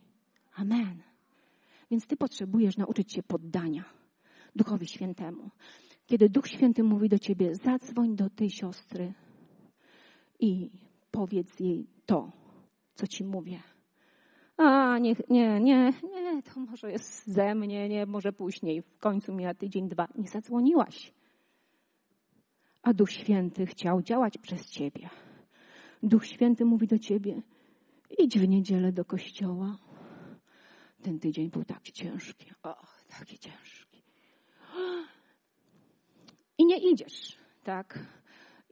Amen. 0.56 1.02
Więc 1.90 2.06
ty 2.06 2.16
potrzebujesz 2.16 2.76
nauczyć 2.76 3.12
się 3.12 3.22
poddania 3.22 4.01
Duchowi 4.56 4.86
Świętemu. 4.86 5.50
Kiedy 6.06 6.28
Duch 6.28 6.48
Święty 6.48 6.82
mówi 6.82 7.08
do 7.08 7.18
ciebie, 7.18 7.54
zadzwoń 7.54 8.16
do 8.16 8.30
tej 8.30 8.50
siostry, 8.50 9.14
i 10.42 10.70
powiedz 11.10 11.60
jej 11.60 11.86
to, 12.06 12.32
co 12.94 13.06
ci 13.06 13.24
mówię. 13.24 13.62
A, 14.56 14.98
nie, 14.98 15.16
nie, 15.28 15.60
nie, 15.60 15.92
nie, 16.02 16.42
to 16.42 16.60
może 16.60 16.92
jest 16.92 17.26
ze 17.26 17.54
mnie, 17.54 17.88
nie, 17.88 18.06
może 18.06 18.32
później, 18.32 18.82
w 18.82 18.98
końcu 18.98 19.34
mija 19.34 19.54
tydzień, 19.54 19.88
dwa. 19.88 20.08
Nie 20.14 20.28
zadzwoniłaś. 20.28 21.12
A 22.82 22.92
Duch 22.92 23.10
Święty 23.10 23.66
chciał 23.66 24.02
działać 24.02 24.38
przez 24.38 24.70
ciebie. 24.70 25.10
Duch 26.02 26.26
Święty 26.26 26.64
mówi 26.64 26.86
do 26.86 26.98
ciebie, 26.98 27.42
idź 28.18 28.38
w 28.38 28.48
niedzielę 28.48 28.92
do 28.92 29.04
kościoła. 29.04 29.76
Ten 31.02 31.18
tydzień 31.18 31.50
był 31.50 31.64
taki 31.64 31.92
ciężki. 31.92 32.52
O, 32.62 32.76
taki 33.08 33.38
ciężki. 33.38 34.02
I 36.58 36.61
nie 36.72 36.90
idziesz, 36.92 37.36
tak? 37.64 37.98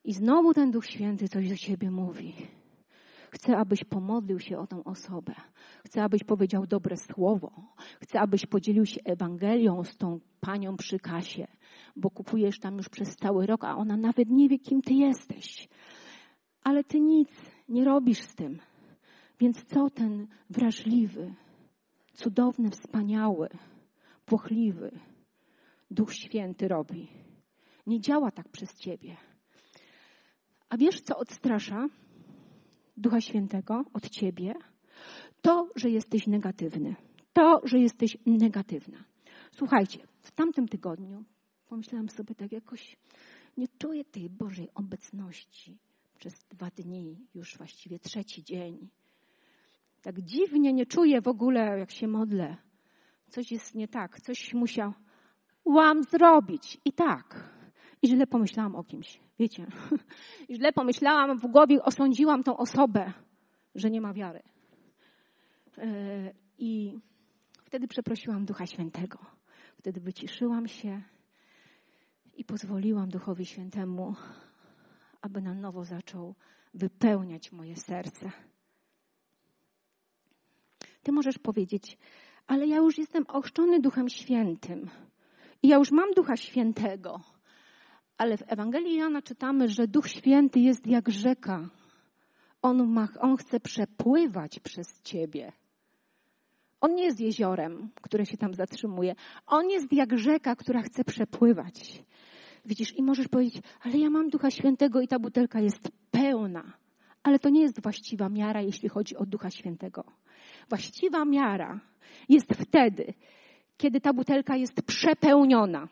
I 0.05 0.13
znowu 0.13 0.55
ten 0.55 0.71
Duch 0.71 0.87
Święty 0.87 1.29
coś 1.29 1.49
do 1.49 1.57
siebie 1.57 1.91
mówi. 1.91 2.35
Chcę, 3.31 3.57
abyś 3.57 3.85
pomodlił 3.85 4.41
się 4.41 4.59
o 4.59 4.67
tą 4.67 4.85
osobę. 4.85 5.35
Chcę, 5.87 6.03
abyś 6.03 6.25
powiedział 6.25 6.67
dobre 6.67 6.97
słowo. 6.97 7.53
Chcę, 8.03 8.21
abyś 8.21 8.47
podzielił 8.47 8.87
się 8.87 9.01
Ewangelią 9.05 9.85
z 9.85 9.97
tą 9.97 10.21
panią 10.41 10.77
przy 10.77 10.99
kasie, 10.99 11.47
bo 11.97 12.11
kupujesz 12.11 12.59
tam 12.59 12.77
już 12.77 12.89
przez 12.89 13.17
cały 13.17 13.47
rok, 13.47 13.65
a 13.65 13.77
ona 13.77 13.97
nawet 13.97 14.31
nie 14.31 14.49
wie, 14.49 14.59
kim 14.59 14.83
ty 14.83 14.95
jesteś. 14.95 15.69
Ale 16.63 16.85
ty 16.85 17.01
nic 17.01 17.31
nie 17.69 17.85
robisz 17.85 18.23
z 18.23 18.35
tym. 18.35 18.59
Więc 19.41 19.65
co 19.65 19.91
ten 19.91 20.27
wrażliwy, 20.51 21.35
cudowny, 22.13 22.71
wspaniały, 22.71 23.49
płochliwy 24.27 24.91
Duch 25.91 26.15
Święty 26.15 26.69
robi? 26.69 27.30
Nie 27.91 28.01
działa 28.01 28.31
tak 28.31 28.49
przez 28.49 28.75
ciebie. 28.75 29.17
A 30.69 30.77
wiesz, 30.77 31.01
co 31.01 31.17
odstrasza 31.17 31.89
Ducha 32.97 33.21
Świętego 33.21 33.85
od 33.93 34.09
ciebie? 34.09 34.55
To, 35.43 35.71
że 35.77 35.91
jesteś 35.91 36.27
negatywny. 36.27 36.97
To, 37.33 37.61
że 37.65 37.79
jesteś 37.79 38.17
negatywna. 38.27 39.05
Słuchajcie, 39.53 39.99
w 40.21 40.31
tamtym 40.31 40.69
tygodniu 40.69 41.25
pomyślałam 41.67 42.09
sobie 42.09 42.35
tak 42.35 42.53
jakoś, 42.53 42.97
nie 43.57 43.69
czuję 43.79 44.05
tej 44.05 44.31
Bożej 44.31 44.69
obecności 44.75 45.79
przez 46.19 46.45
dwa 46.45 46.71
dni, 46.71 47.27
już 47.35 47.57
właściwie 47.57 47.99
trzeci 47.99 48.45
dzień. 48.45 48.89
Tak 50.03 50.21
dziwnie 50.21 50.73
nie 50.73 50.87
czuję 50.87 51.21
w 51.21 51.29
ogóle, 51.29 51.79
jak 51.79 51.91
się 51.91 52.09
modlę. 52.09 52.57
Coś 53.29 53.53
jest 53.53 53.75
nie 53.75 53.89
tak, 53.89 54.21
coś 54.21 54.55
musiałam 54.55 56.05
zrobić. 56.11 56.79
I 56.85 56.93
tak. 56.93 57.60
I 58.03 58.09
źle 58.09 58.27
pomyślałam 58.27 58.77
o 58.77 58.85
kimś. 58.85 59.21
Wiecie, 59.39 59.67
źle 60.57 60.73
pomyślałam, 60.73 61.39
w 61.39 61.47
głowie 61.47 61.83
osądziłam 61.83 62.43
tą 62.43 62.57
osobę, 62.57 63.13
że 63.75 63.91
nie 63.91 64.01
ma 64.01 64.13
wiary. 64.15 64.43
E, 65.79 66.33
I 66.59 66.99
wtedy 67.65 67.89
przeprosiłam 67.89 68.45
Ducha 68.45 68.67
Świętego. 68.67 69.19
Wtedy 69.79 70.01
wyciszyłam 70.01 70.69
się 70.69 71.03
i 72.35 72.45
pozwoliłam 72.45 73.09
Duchowi 73.09 73.47
Świętemu, 73.47 74.15
aby 75.23 75.43
na 75.43 75.55
nowo 75.55 75.85
zaczął 75.85 76.35
wypełniać 76.75 77.53
moje 77.53 77.77
serce. 77.77 78.33
Ty 81.03 81.13
możesz 81.13 81.39
powiedzieć, 81.39 81.99
ale 82.47 82.67
ja 82.67 82.77
już 82.77 82.99
jestem 82.99 83.25
ochrzczony 83.29 83.81
Duchem 83.81 84.09
Świętym 84.09 84.91
i 85.63 85.69
ja 85.69 85.77
już 85.77 85.91
mam 85.91 86.11
Ducha 86.15 86.37
Świętego. 86.37 87.21
Ale 88.21 88.37
w 88.37 88.43
Ewangelii 88.47 88.97
Jana 88.97 89.23
czytamy, 89.23 89.69
że 89.69 89.89
Duch 89.89 90.09
Święty 90.09 90.61
jest 90.61 90.87
jak 90.87 91.11
rzeka. 91.11 91.69
On, 92.63 92.93
ma, 92.93 93.09
on 93.21 93.37
chce 93.37 93.61
przepływać 93.61 94.59
przez 94.59 95.03
ciebie. 95.03 95.53
On 96.81 96.95
nie 96.95 97.05
jest 97.05 97.21
jeziorem, 97.21 97.91
które 98.03 98.27
się 98.27 98.37
tam 98.37 98.55
zatrzymuje. 98.55 99.15
On 99.47 99.71
jest 99.71 99.93
jak 99.93 100.19
rzeka, 100.19 100.57
która 100.57 100.83
chce 100.83 101.05
przepływać. 101.05 102.05
Widzisz, 102.65 102.97
i 102.97 103.03
możesz 103.03 103.29
powiedzieć, 103.29 103.63
ale 103.81 103.99
ja 103.99 104.11
mam 104.11 104.29
Ducha 104.29 104.51
Świętego 104.51 105.01
i 105.01 105.09
ta 105.09 105.19
butelka 105.19 105.61
jest 105.61 105.89
pełna. 106.11 106.73
Ale 107.23 107.39
to 107.39 107.49
nie 107.49 107.63
jest 107.63 107.83
właściwa 107.83 108.29
miara, 108.29 108.63
jeśli 108.63 108.89
chodzi 108.89 109.17
o 109.17 109.27
Ducha 109.27 109.51
Świętego. 109.51 110.05
Właściwa 110.69 111.25
miara 111.25 111.81
jest 112.29 112.53
wtedy, 112.53 113.15
kiedy 113.77 114.01
ta 114.01 114.13
butelka 114.13 114.57
jest 114.57 114.83
przepełniona. 114.83 115.89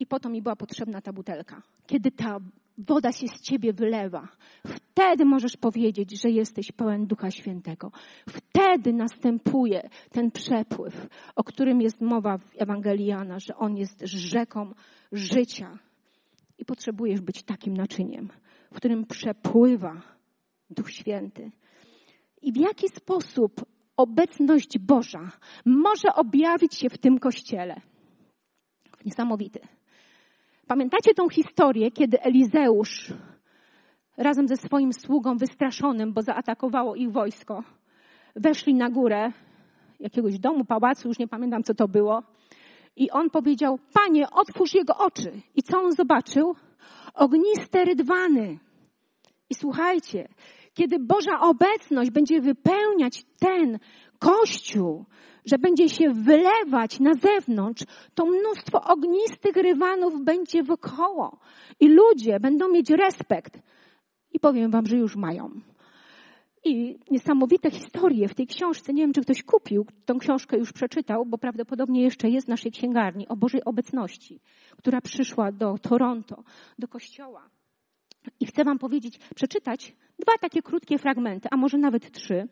I 0.00 0.06
po 0.06 0.20
to 0.20 0.28
mi 0.28 0.42
była 0.42 0.56
potrzebna 0.56 1.00
ta 1.00 1.12
butelka. 1.12 1.62
Kiedy 1.86 2.10
ta 2.10 2.38
woda 2.78 3.12
się 3.12 3.28
z 3.28 3.40
ciebie 3.40 3.72
wylewa, 3.72 4.28
wtedy 4.66 5.24
możesz 5.24 5.56
powiedzieć, 5.56 6.22
że 6.22 6.30
jesteś 6.30 6.72
pełen 6.72 7.06
Ducha 7.06 7.30
Świętego. 7.30 7.92
Wtedy 8.28 8.92
następuje 8.92 9.88
ten 10.10 10.30
przepływ, 10.30 11.08
o 11.36 11.44
którym 11.44 11.80
jest 11.80 12.00
mowa 12.00 12.38
w 12.38 12.54
Ewangelii 12.56 13.06
Jana, 13.06 13.38
że 13.38 13.56
on 13.56 13.76
jest 13.76 14.00
rzeką 14.04 14.74
życia. 15.12 15.78
I 16.58 16.64
potrzebujesz 16.64 17.20
być 17.20 17.42
takim 17.42 17.74
naczyniem, 17.74 18.28
w 18.72 18.76
którym 18.76 19.06
przepływa 19.06 20.02
Duch 20.70 20.90
Święty. 20.90 21.50
I 22.42 22.52
w 22.52 22.56
jaki 22.56 22.88
sposób 22.88 23.64
obecność 23.96 24.78
Boża 24.78 25.32
może 25.64 26.14
objawić 26.14 26.74
się 26.74 26.90
w 26.90 26.98
tym 26.98 27.18
kościele? 27.18 27.80
Niesamowity 29.04 29.60
Pamiętacie 30.68 31.14
tą 31.14 31.28
historię, 31.28 31.90
kiedy 31.90 32.20
Elizeusz 32.20 33.12
razem 34.16 34.48
ze 34.48 34.56
swoim 34.56 34.92
sługą 34.92 35.36
wystraszonym, 35.36 36.12
bo 36.12 36.22
zaatakowało 36.22 36.94
ich 36.94 37.12
wojsko, 37.12 37.62
weszli 38.36 38.74
na 38.74 38.90
górę 38.90 39.32
jakiegoś 40.00 40.38
domu, 40.38 40.64
pałacu, 40.64 41.08
już 41.08 41.18
nie 41.18 41.28
pamiętam 41.28 41.62
co 41.62 41.74
to 41.74 41.88
było. 41.88 42.22
I 42.96 43.10
on 43.10 43.30
powiedział, 43.30 43.78
panie, 43.92 44.30
otwórz 44.30 44.74
jego 44.74 44.96
oczy. 44.96 45.32
I 45.54 45.62
co 45.62 45.80
on 45.80 45.92
zobaczył? 45.92 46.54
Ogniste 47.14 47.84
rydwany. 47.84 48.58
I 49.50 49.54
słuchajcie, 49.54 50.28
kiedy 50.74 50.98
Boża 50.98 51.40
obecność 51.40 52.10
będzie 52.10 52.40
wypełniać 52.40 53.24
ten 53.40 53.78
kościół, 54.18 55.04
że 55.44 55.58
będzie 55.58 55.88
się 55.88 56.10
wylewać 56.10 57.00
na 57.00 57.14
zewnątrz, 57.14 57.84
to 58.14 58.26
mnóstwo 58.26 58.84
ognistych 58.84 59.56
rywanów 59.56 60.24
będzie 60.24 60.62
wokoło. 60.62 61.38
I 61.80 61.88
ludzie 61.88 62.40
będą 62.40 62.68
mieć 62.68 62.90
respekt. 62.90 63.58
I 64.32 64.40
powiem 64.40 64.70
wam, 64.70 64.86
że 64.86 64.96
już 64.96 65.16
mają. 65.16 65.50
I 66.64 66.98
niesamowite 67.10 67.70
historie 67.70 68.28
w 68.28 68.34
tej 68.34 68.46
książce. 68.46 68.92
Nie 68.92 69.02
wiem, 69.02 69.12
czy 69.12 69.20
ktoś 69.20 69.42
kupił 69.42 69.86
tą 70.04 70.18
książkę, 70.18 70.58
już 70.58 70.72
przeczytał, 70.72 71.26
bo 71.26 71.38
prawdopodobnie 71.38 72.02
jeszcze 72.02 72.28
jest 72.28 72.46
w 72.46 72.50
naszej 72.50 72.72
księgarni 72.72 73.28
o 73.28 73.36
Bożej 73.36 73.64
obecności, 73.64 74.40
która 74.76 75.00
przyszła 75.00 75.52
do 75.52 75.78
Toronto, 75.78 76.42
do 76.78 76.88
kościoła. 76.88 77.48
I 78.40 78.46
chcę 78.46 78.64
Wam 78.64 78.78
powiedzieć, 78.78 79.18
przeczytać 79.34 79.96
dwa 80.18 80.38
takie 80.40 80.62
krótkie 80.62 80.98
fragmenty, 80.98 81.48
a 81.50 81.56
może 81.56 81.78
nawet 81.78 82.10
trzy. 82.10 82.48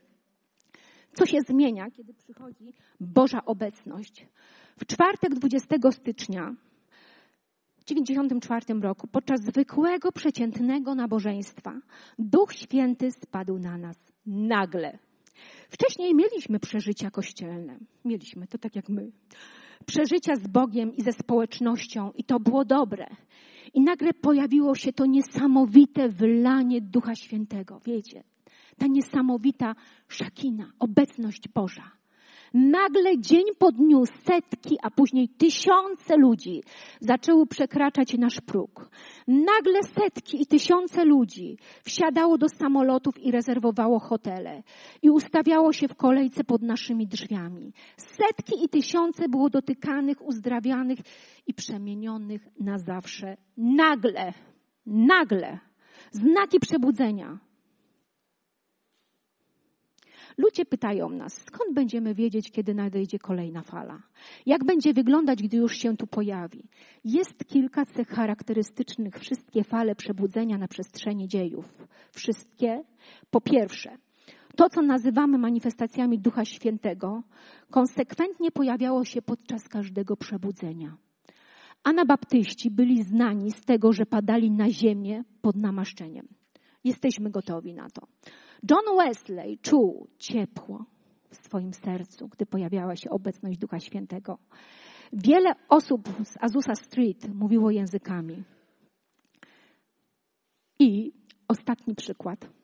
Co 1.17 1.25
się 1.25 1.41
zmienia, 1.41 1.91
kiedy 1.91 2.13
przychodzi 2.13 2.73
Boża 2.99 3.45
obecność? 3.45 4.27
W 4.77 4.85
czwartek 4.85 5.35
20 5.35 5.75
stycznia 5.91 6.55
w 7.79 7.83
1994 7.85 8.81
roku, 8.81 9.07
podczas 9.07 9.41
zwykłego, 9.41 10.11
przeciętnego 10.11 10.95
nabożeństwa, 10.95 11.79
Duch 12.19 12.53
Święty 12.53 13.11
spadł 13.11 13.59
na 13.59 13.77
nas 13.77 13.97
nagle. 14.25 14.99
Wcześniej 15.69 16.15
mieliśmy 16.15 16.59
przeżycia 16.59 17.11
kościelne. 17.11 17.77
Mieliśmy 18.05 18.47
to 18.47 18.57
tak 18.57 18.75
jak 18.75 18.89
my. 18.89 19.11
Przeżycia 19.85 20.35
z 20.35 20.47
Bogiem 20.47 20.95
i 20.95 21.01
ze 21.01 21.11
społecznością, 21.11 22.11
i 22.11 22.23
to 22.23 22.39
było 22.39 22.65
dobre. 22.65 23.07
I 23.73 23.81
nagle 23.81 24.13
pojawiło 24.13 24.75
się 24.75 24.93
to 24.93 25.05
niesamowite 25.05 26.09
wylanie 26.09 26.81
Ducha 26.81 27.15
Świętego. 27.15 27.79
Wiecie, 27.85 28.23
ta 28.77 28.87
niesamowita 28.87 29.75
szakina, 30.07 30.71
obecność 30.79 31.47
Boża. 31.47 31.97
Nagle 32.53 33.19
dzień 33.19 33.43
po 33.57 33.71
dniu 33.71 34.05
setki, 34.05 34.77
a 34.83 34.91
później 34.91 35.29
tysiące 35.29 36.17
ludzi 36.17 36.63
zaczęły 36.99 37.47
przekraczać 37.47 38.13
nasz 38.17 38.41
próg. 38.41 38.89
Nagle 39.27 39.83
setki 39.83 40.41
i 40.41 40.45
tysiące 40.45 41.05
ludzi 41.05 41.57
wsiadało 41.83 42.37
do 42.37 42.49
samolotów 42.49 43.19
i 43.19 43.31
rezerwowało 43.31 43.99
hotele 43.99 44.63
i 45.01 45.09
ustawiało 45.09 45.73
się 45.73 45.87
w 45.87 45.95
kolejce 45.95 46.43
pod 46.43 46.61
naszymi 46.61 47.07
drzwiami. 47.07 47.73
Setki 47.97 48.65
i 48.65 48.69
tysiące 48.69 49.29
było 49.29 49.49
dotykanych, 49.49 50.21
uzdrawianych 50.21 50.99
i 51.47 51.53
przemienionych 51.53 52.47
na 52.59 52.77
zawsze. 52.77 53.37
Nagle, 53.57 54.33
nagle, 54.85 55.59
znaki 56.11 56.59
przebudzenia. 56.59 57.46
Ludzie 60.37 60.65
pytają 60.65 61.09
nas, 61.09 61.33
skąd 61.33 61.73
będziemy 61.73 62.13
wiedzieć, 62.13 62.51
kiedy 62.51 62.73
nadejdzie 62.73 63.19
kolejna 63.19 63.61
fala? 63.61 64.01
Jak 64.45 64.65
będzie 64.65 64.93
wyglądać, 64.93 65.43
gdy 65.43 65.57
już 65.57 65.77
się 65.77 65.97
tu 65.97 66.07
pojawi? 66.07 66.63
Jest 67.03 67.45
kilka 67.45 67.85
cech 67.85 68.07
charakterystycznych, 68.07 69.19
wszystkie 69.19 69.63
fale 69.63 69.95
przebudzenia 69.95 70.57
na 70.57 70.67
przestrzeni 70.67 71.27
dziejów. 71.27 71.87
Wszystkie. 72.11 72.83
Po 73.31 73.41
pierwsze, 73.41 73.97
to, 74.55 74.69
co 74.69 74.81
nazywamy 74.81 75.37
manifestacjami 75.37 76.19
Ducha 76.19 76.45
Świętego, 76.45 77.23
konsekwentnie 77.71 78.51
pojawiało 78.51 79.05
się 79.05 79.21
podczas 79.21 79.67
każdego 79.67 80.17
przebudzenia. 80.17 80.97
Anabaptyści 81.83 82.71
byli 82.71 83.03
znani 83.03 83.51
z 83.51 83.65
tego, 83.65 83.93
że 83.93 84.05
padali 84.05 84.51
na 84.51 84.69
ziemię 84.69 85.23
pod 85.41 85.55
namaszczeniem. 85.55 86.27
Jesteśmy 86.83 87.29
gotowi 87.29 87.73
na 87.73 87.89
to. 87.89 88.07
John 88.69 88.97
Wesley 88.97 89.57
czuł 89.61 90.07
ciepło 90.17 90.85
w 91.29 91.35
swoim 91.35 91.73
sercu, 91.73 92.27
gdy 92.27 92.45
pojawiała 92.45 92.95
się 92.95 93.09
obecność 93.09 93.57
Ducha 93.57 93.79
Świętego. 93.79 94.37
Wiele 95.13 95.55
osób 95.69 96.09
z 96.23 96.37
Azusa 96.43 96.75
Street 96.75 97.33
mówiło 97.33 97.71
językami. 97.71 98.43
I 100.79 101.13
ostatni 101.47 101.95
przykład. 101.95 102.56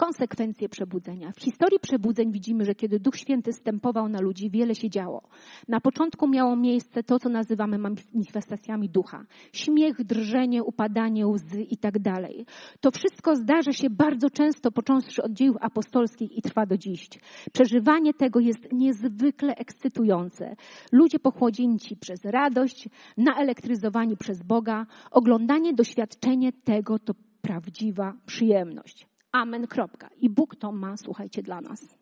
Konsekwencje 0.00 0.68
przebudzenia. 0.68 1.32
W 1.32 1.40
historii 1.40 1.78
przebudzeń 1.80 2.32
widzimy, 2.32 2.64
że 2.64 2.74
kiedy 2.74 3.00
Duch 3.00 3.16
Święty 3.16 3.52
stępował 3.52 4.08
na 4.08 4.20
ludzi, 4.20 4.50
wiele 4.50 4.74
się 4.74 4.90
działo. 4.90 5.22
Na 5.68 5.80
początku 5.80 6.28
miało 6.28 6.56
miejsce 6.56 7.02
to, 7.02 7.18
co 7.18 7.28
nazywamy 7.28 7.78
manifestacjami 7.78 8.88
ducha. 8.88 9.24
Śmiech, 9.52 10.04
drżenie, 10.04 10.64
upadanie 10.64 11.26
łzy 11.26 11.62
i 11.62 11.76
tak 11.76 11.98
dalej. 11.98 12.46
To 12.80 12.90
wszystko 12.90 13.36
zdarza 13.36 13.72
się 13.72 13.90
bardzo 13.90 14.30
często, 14.30 14.70
począwszy 14.72 15.22
od 15.22 15.32
dziejów 15.32 15.56
apostolskich 15.60 16.38
i 16.38 16.42
trwa 16.42 16.66
do 16.66 16.76
dziś. 16.78 17.08
Przeżywanie 17.52 18.14
tego 18.14 18.40
jest 18.40 18.72
niezwykle 18.72 19.54
ekscytujące. 19.54 20.56
Ludzie 20.92 21.18
pochłodzięci 21.18 21.96
przez 21.96 22.24
radość, 22.24 22.88
naelektryzowani 23.16 24.16
przez 24.16 24.42
Boga, 24.42 24.86
oglądanie, 25.10 25.74
doświadczenie 25.74 26.52
tego 26.52 26.98
to 26.98 27.14
prawdziwa 27.42 28.12
przyjemność. 28.26 29.09
Amen, 29.32 29.66
kropka. 29.66 30.08
I 30.20 30.30
Bóg 30.30 30.56
to 30.56 30.72
ma, 30.72 30.96
słuchajcie, 30.96 31.42
dla 31.42 31.60
nas. 31.60 31.98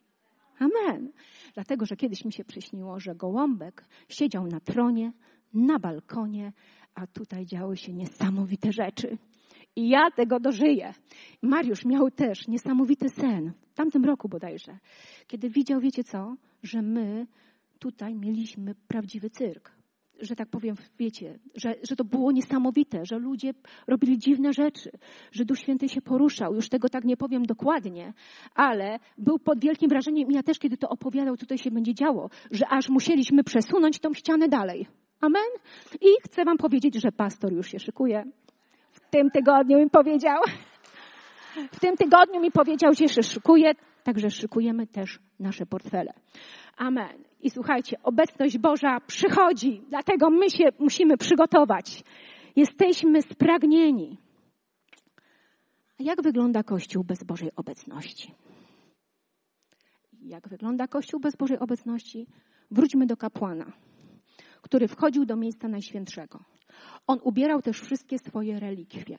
Amen. 0.58 1.12
Dlatego, 1.54 1.86
że 1.86 1.96
kiedyś 1.96 2.24
mi 2.24 2.32
się 2.32 2.44
przyśniło, 2.44 3.00
że 3.00 3.14
gołąbek 3.14 3.84
siedział 4.08 4.46
na 4.46 4.60
tronie, 4.60 5.12
na 5.54 5.78
balkonie, 5.78 6.52
a 6.94 7.06
tutaj 7.06 7.46
działy 7.46 7.76
się 7.76 7.92
niesamowite 7.92 8.72
rzeczy. 8.72 9.18
I 9.76 9.88
ja 9.88 10.10
tego 10.10 10.40
dożyję. 10.40 10.94
Mariusz 11.42 11.84
miał 11.84 12.10
też 12.10 12.48
niesamowity 12.48 13.08
sen, 13.08 13.52
w 13.70 13.74
tamtym 13.74 14.04
roku 14.04 14.28
bodajże, 14.28 14.78
kiedy 15.26 15.50
widział, 15.50 15.80
wiecie 15.80 16.04
co, 16.04 16.34
że 16.62 16.82
my 16.82 17.26
tutaj 17.78 18.14
mieliśmy 18.14 18.74
prawdziwy 18.88 19.30
cyrk 19.30 19.77
że 20.20 20.36
tak 20.36 20.48
powiem, 20.48 20.74
wiecie, 20.98 21.38
że, 21.54 21.74
że 21.88 21.96
to 21.96 22.04
było 22.04 22.32
niesamowite, 22.32 23.04
że 23.04 23.18
ludzie 23.18 23.50
robili 23.86 24.18
dziwne 24.18 24.52
rzeczy, 24.52 24.90
że 25.32 25.44
Duch 25.44 25.58
Święty 25.58 25.88
się 25.88 26.02
poruszał. 26.02 26.54
Już 26.54 26.68
tego 26.68 26.88
tak 26.88 27.04
nie 27.04 27.16
powiem 27.16 27.42
dokładnie, 27.42 28.12
ale 28.54 28.98
był 29.18 29.38
pod 29.38 29.60
wielkim 29.60 29.88
wrażeniem 29.88 30.30
i 30.30 30.34
ja 30.34 30.42
też, 30.42 30.58
kiedy 30.58 30.76
to 30.76 30.88
opowiadał, 30.88 31.36
tutaj 31.36 31.58
się 31.58 31.70
będzie 31.70 31.94
działo, 31.94 32.30
że 32.50 32.68
aż 32.68 32.88
musieliśmy 32.88 33.44
przesunąć 33.44 33.98
tą 33.98 34.14
ścianę 34.14 34.48
dalej. 34.48 34.86
Amen? 35.20 35.50
I 36.00 36.08
chcę 36.24 36.44
wam 36.44 36.56
powiedzieć, 36.56 36.94
że 37.02 37.12
pastor 37.12 37.52
już 37.52 37.70
się 37.70 37.78
szykuje. 37.78 38.24
W 38.92 39.00
tym 39.10 39.30
tygodniu 39.30 39.78
mi 39.78 39.90
powiedział. 39.90 40.42
W 41.72 41.80
tym 41.80 41.96
tygodniu 41.96 42.40
mi 42.40 42.50
powiedział, 42.50 42.92
że 42.94 43.08
się 43.08 43.22
szykuje, 43.22 43.72
także 44.04 44.30
szykujemy 44.30 44.86
też 44.86 45.18
nasze 45.40 45.66
portfele. 45.66 46.12
Amen. 46.78 47.24
I 47.40 47.50
słuchajcie, 47.50 47.96
obecność 48.02 48.58
Boża 48.58 49.00
przychodzi, 49.06 49.82
dlatego 49.88 50.30
my 50.30 50.50
się 50.50 50.64
musimy 50.78 51.16
przygotować. 51.16 52.04
Jesteśmy 52.56 53.22
spragnieni. 53.22 54.18
A 56.00 56.02
jak 56.02 56.22
wygląda 56.22 56.62
Kościół 56.62 57.04
bez 57.04 57.24
Bożej 57.24 57.50
obecności? 57.56 58.34
Jak 60.22 60.48
wygląda 60.48 60.88
Kościół 60.88 61.20
bez 61.20 61.36
Bożej 61.36 61.58
obecności? 61.58 62.26
Wróćmy 62.70 63.06
do 63.06 63.16
kapłana, 63.16 63.72
który 64.62 64.88
wchodził 64.88 65.24
do 65.24 65.36
miejsca 65.36 65.68
najświętszego. 65.68 66.44
On 67.06 67.18
ubierał 67.22 67.62
też 67.62 67.80
wszystkie 67.80 68.18
swoje 68.18 68.60
relikwie. 68.60 69.16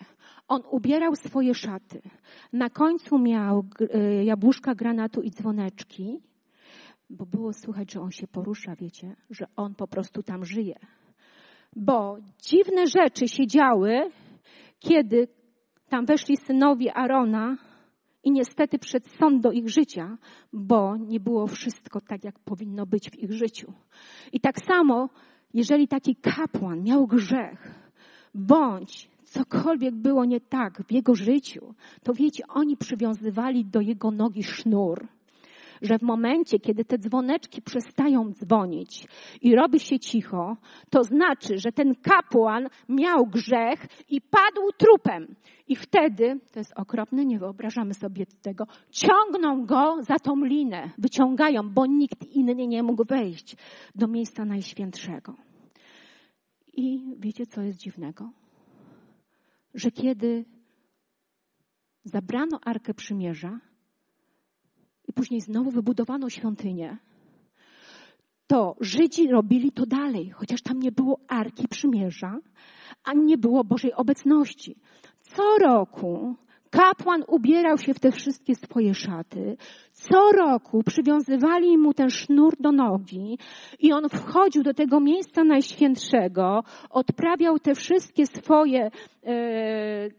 On 0.47 0.61
ubierał 0.71 1.15
swoje 1.15 1.55
szaty. 1.55 2.01
Na 2.53 2.69
końcu 2.69 3.17
miał 3.17 3.65
y, 3.81 4.23
jabłuszka 4.23 4.75
granatu 4.75 5.21
i 5.21 5.31
dzwoneczki 5.31 6.21
bo 7.09 7.25
było 7.25 7.53
słychać, 7.53 7.93
że 7.93 8.01
on 8.01 8.11
się 8.11 8.27
porusza, 8.27 8.75
wiecie, 8.75 9.15
że 9.29 9.45
on 9.55 9.75
po 9.75 9.87
prostu 9.87 10.23
tam 10.23 10.45
żyje. 10.45 10.79
Bo 11.75 12.17
dziwne 12.41 12.87
rzeczy 12.87 13.27
się 13.27 13.47
działy, 13.47 14.11
kiedy 14.79 15.27
tam 15.89 16.05
weszli 16.05 16.37
synowie 16.37 16.93
Arona 16.93 17.57
i 18.23 18.31
niestety 18.31 18.79
przed 18.79 19.07
sąd 19.07 19.43
do 19.43 19.51
ich 19.51 19.69
życia, 19.69 20.17
bo 20.53 20.97
nie 20.97 21.19
było 21.19 21.47
wszystko 21.47 22.01
tak, 22.01 22.23
jak 22.23 22.39
powinno 22.39 22.85
być 22.85 23.09
w 23.09 23.15
ich 23.15 23.31
życiu. 23.31 23.73
I 24.33 24.39
tak 24.39 24.59
samo, 24.59 25.09
jeżeli 25.53 25.87
taki 25.87 26.15
kapłan 26.15 26.83
miał 26.83 27.07
grzech, 27.07 27.89
bądź 28.35 29.09
cokolwiek 29.23 29.95
było 29.95 30.25
nie 30.25 30.41
tak 30.41 30.83
w 30.83 30.91
jego 30.91 31.15
życiu, 31.15 31.73
to 32.03 32.13
wiecie, 32.13 32.43
oni 32.47 32.77
przywiązywali 32.77 33.65
do 33.65 33.81
jego 33.81 34.11
nogi 34.11 34.43
sznur 34.43 35.07
że 35.81 35.99
w 35.99 36.01
momencie, 36.01 36.59
kiedy 36.59 36.85
te 36.85 36.97
dzwoneczki 36.97 37.61
przestają 37.61 38.31
dzwonić 38.31 39.07
i 39.41 39.55
robi 39.55 39.79
się 39.79 39.99
cicho, 39.99 40.57
to 40.89 41.03
znaczy, 41.03 41.57
że 41.57 41.71
ten 41.71 41.95
kapłan 41.95 42.67
miał 42.89 43.25
grzech 43.25 43.87
i 44.09 44.21
padł 44.21 44.71
trupem. 44.77 45.35
I 45.67 45.75
wtedy, 45.75 46.39
to 46.51 46.59
jest 46.59 46.73
okropne, 46.75 47.25
nie 47.25 47.39
wyobrażamy 47.39 47.93
sobie 47.93 48.25
tego, 48.41 48.65
ciągną 48.91 49.65
go 49.65 50.03
za 50.03 50.15
tą 50.15 50.35
linę, 50.35 50.91
wyciągają, 50.97 51.69
bo 51.69 51.85
nikt 51.85 52.35
inny 52.35 52.67
nie 52.67 52.83
mógł 52.83 53.05
wejść 53.05 53.55
do 53.95 54.07
miejsca 54.07 54.45
najświętszego. 54.45 55.35
I 56.73 57.15
wiecie, 57.19 57.45
co 57.45 57.61
jest 57.61 57.79
dziwnego? 57.79 58.31
Że 59.73 59.91
kiedy 59.91 60.45
zabrano 62.03 62.59
Arkę 62.65 62.93
Przymierza 62.93 63.59
później 65.19 65.41
znowu 65.41 65.71
wybudowano 65.71 66.29
świątynię, 66.29 66.97
to 68.47 68.75
Żydzi 68.81 69.27
robili 69.27 69.71
to 69.71 69.85
dalej, 69.85 70.29
chociaż 70.29 70.61
tam 70.61 70.79
nie 70.79 70.91
było 70.91 71.19
Arki 71.27 71.67
Przymierza, 71.67 72.37
ani 73.03 73.25
nie 73.25 73.37
było 73.37 73.63
Bożej 73.63 73.93
obecności. 73.93 74.75
Co 75.21 75.57
roku 75.57 76.35
kapłan 76.69 77.23
ubierał 77.27 77.77
się 77.77 77.93
w 77.93 77.99
te 77.99 78.11
wszystkie 78.11 78.55
swoje 78.55 78.93
szaty. 78.93 79.57
Co 79.91 80.31
roku 80.31 80.83
przywiązywali 80.83 81.77
mu 81.77 81.93
ten 81.93 82.09
sznur 82.09 82.55
do 82.59 82.71
nogi 82.71 83.37
i 83.79 83.93
on 83.93 84.09
wchodził 84.09 84.63
do 84.63 84.73
tego 84.73 84.99
miejsca 84.99 85.43
najświętszego, 85.43 86.63
odprawiał 86.89 87.59
te 87.59 87.75
wszystkie 87.75 88.25
swoje 88.27 88.91
e, 89.23 90.09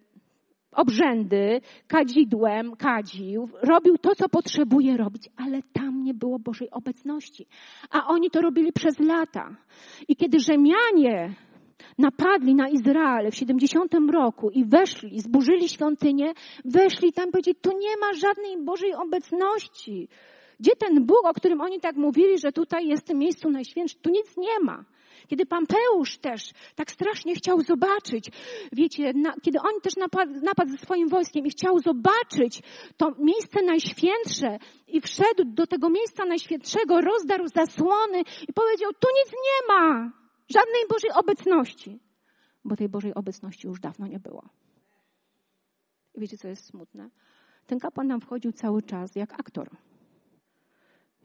obrzędy, 0.73 1.61
kadzidłem 1.87 2.77
kadził, 2.77 3.49
robił 3.62 3.99
to, 3.99 4.14
co 4.14 4.29
potrzebuje 4.29 4.97
robić, 4.97 5.29
ale 5.37 5.62
tam 5.73 6.03
nie 6.03 6.14
było 6.14 6.39
Bożej 6.39 6.71
obecności. 6.71 7.47
A 7.91 8.07
oni 8.07 8.31
to 8.31 8.41
robili 8.41 8.73
przez 8.73 8.99
lata. 8.99 9.57
I 10.09 10.16
kiedy 10.16 10.41
Rzymianie 10.41 11.35
napadli 11.99 12.55
na 12.55 12.68
Izrael 12.68 13.31
w 13.31 13.35
70 13.35 13.95
roku 14.12 14.51
i 14.51 14.64
weszli, 14.64 15.21
zburzyli 15.21 15.68
świątynię, 15.68 16.33
weszli 16.64 17.12
tam 17.12 17.29
i 17.29 17.33
powiedzieli, 17.33 17.57
tu 17.62 17.71
nie 17.79 17.97
ma 17.97 18.12
żadnej 18.12 18.64
Bożej 18.64 18.95
obecności. 18.95 20.09
Gdzie 20.61 20.77
ten 20.77 21.07
Bóg, 21.07 21.25
o 21.25 21.35
którym 21.35 21.61
oni 21.61 21.81
tak 21.81 21.97
mówili, 21.97 22.39
że 22.39 22.53
tutaj 22.53 22.87
jest 22.87 23.03
w 23.03 23.07
tym 23.07 23.19
miejscu 23.19 23.51
najświętszym? 23.51 24.01
Tu 24.03 24.11
nic 24.11 24.37
nie 24.37 24.61
ma. 24.61 24.85
Kiedy 25.29 25.47
Pampeusz 25.47 26.19
też 26.19 26.53
tak 26.75 26.91
strasznie 26.91 27.35
chciał 27.35 27.61
zobaczyć, 27.61 28.31
wiecie, 28.73 29.13
na, 29.15 29.33
kiedy 29.43 29.59
on 29.61 29.81
też 29.83 29.97
napadł, 29.97 30.33
napadł 30.41 30.71
ze 30.71 30.79
swoim 30.79 31.09
wojskiem 31.09 31.47
i 31.47 31.51
chciał 31.51 31.79
zobaczyć 31.79 32.63
to 32.97 33.13
miejsce 33.19 33.63
najświętsze 33.63 34.59
i 34.89 35.01
wszedł 35.01 35.45
do 35.45 35.67
tego 35.67 35.91
miejsca 35.91 36.25
najświętszego, 36.25 37.01
rozdarł 37.01 37.45
zasłony 37.49 38.19
i 38.49 38.53
powiedział, 38.53 38.91
tu 38.93 39.09
nic 39.25 39.33
nie 39.33 39.75
ma, 39.75 40.13
żadnej 40.49 40.83
Bożej 40.89 41.11
obecności, 41.15 42.01
bo 42.65 42.77
tej 42.77 42.89
Bożej 42.89 43.15
obecności 43.15 43.67
już 43.67 43.81
dawno 43.81 44.07
nie 44.07 44.19
było. 44.19 44.49
I 46.15 46.21
wiecie, 46.21 46.39
co 46.39 46.49
jest 46.49 46.67
smutne? 46.67 47.11
Ten 47.67 47.79
kapłan 47.79 48.07
nam 48.07 48.21
wchodził 48.21 48.53
cały 48.53 48.83
czas 48.83 49.17
jak 49.17 49.41
aktor 49.41 49.71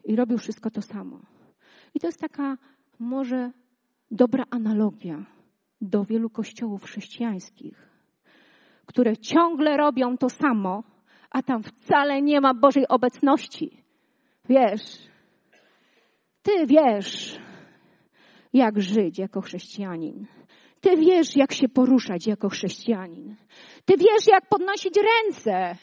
i 0.06 0.16
robił 0.16 0.38
wszystko 0.38 0.70
to 0.70 0.82
samo. 0.82 1.20
I 1.94 2.00
to 2.00 2.06
jest 2.06 2.20
taka 2.20 2.56
może 2.98 3.50
dobra 4.10 4.44
analogia 4.50 5.26
do 5.80 6.04
wielu 6.04 6.30
kościołów 6.30 6.84
chrześcijańskich, 6.84 7.88
które 8.86 9.16
ciągle 9.16 9.76
robią 9.76 10.18
to 10.18 10.30
samo, 10.30 10.82
a 11.30 11.42
tam 11.42 11.62
wcale 11.62 12.22
nie 12.22 12.40
ma 12.40 12.54
Bożej 12.54 12.88
obecności. 12.88 13.82
Wiesz, 14.48 15.08
ty 16.42 16.66
wiesz, 16.66 17.38
jak 18.52 18.80
żyć 18.80 19.18
jako 19.18 19.40
chrześcijanin. 19.40 20.26
Ty 20.80 20.96
wiesz, 20.96 21.36
jak 21.36 21.52
się 21.52 21.68
poruszać 21.68 22.26
jako 22.26 22.48
chrześcijanin. 22.48 23.36
Ty 23.84 23.96
wiesz, 23.96 24.26
jak 24.26 24.48
podnosić 24.48 24.94
ręce. 24.96 25.76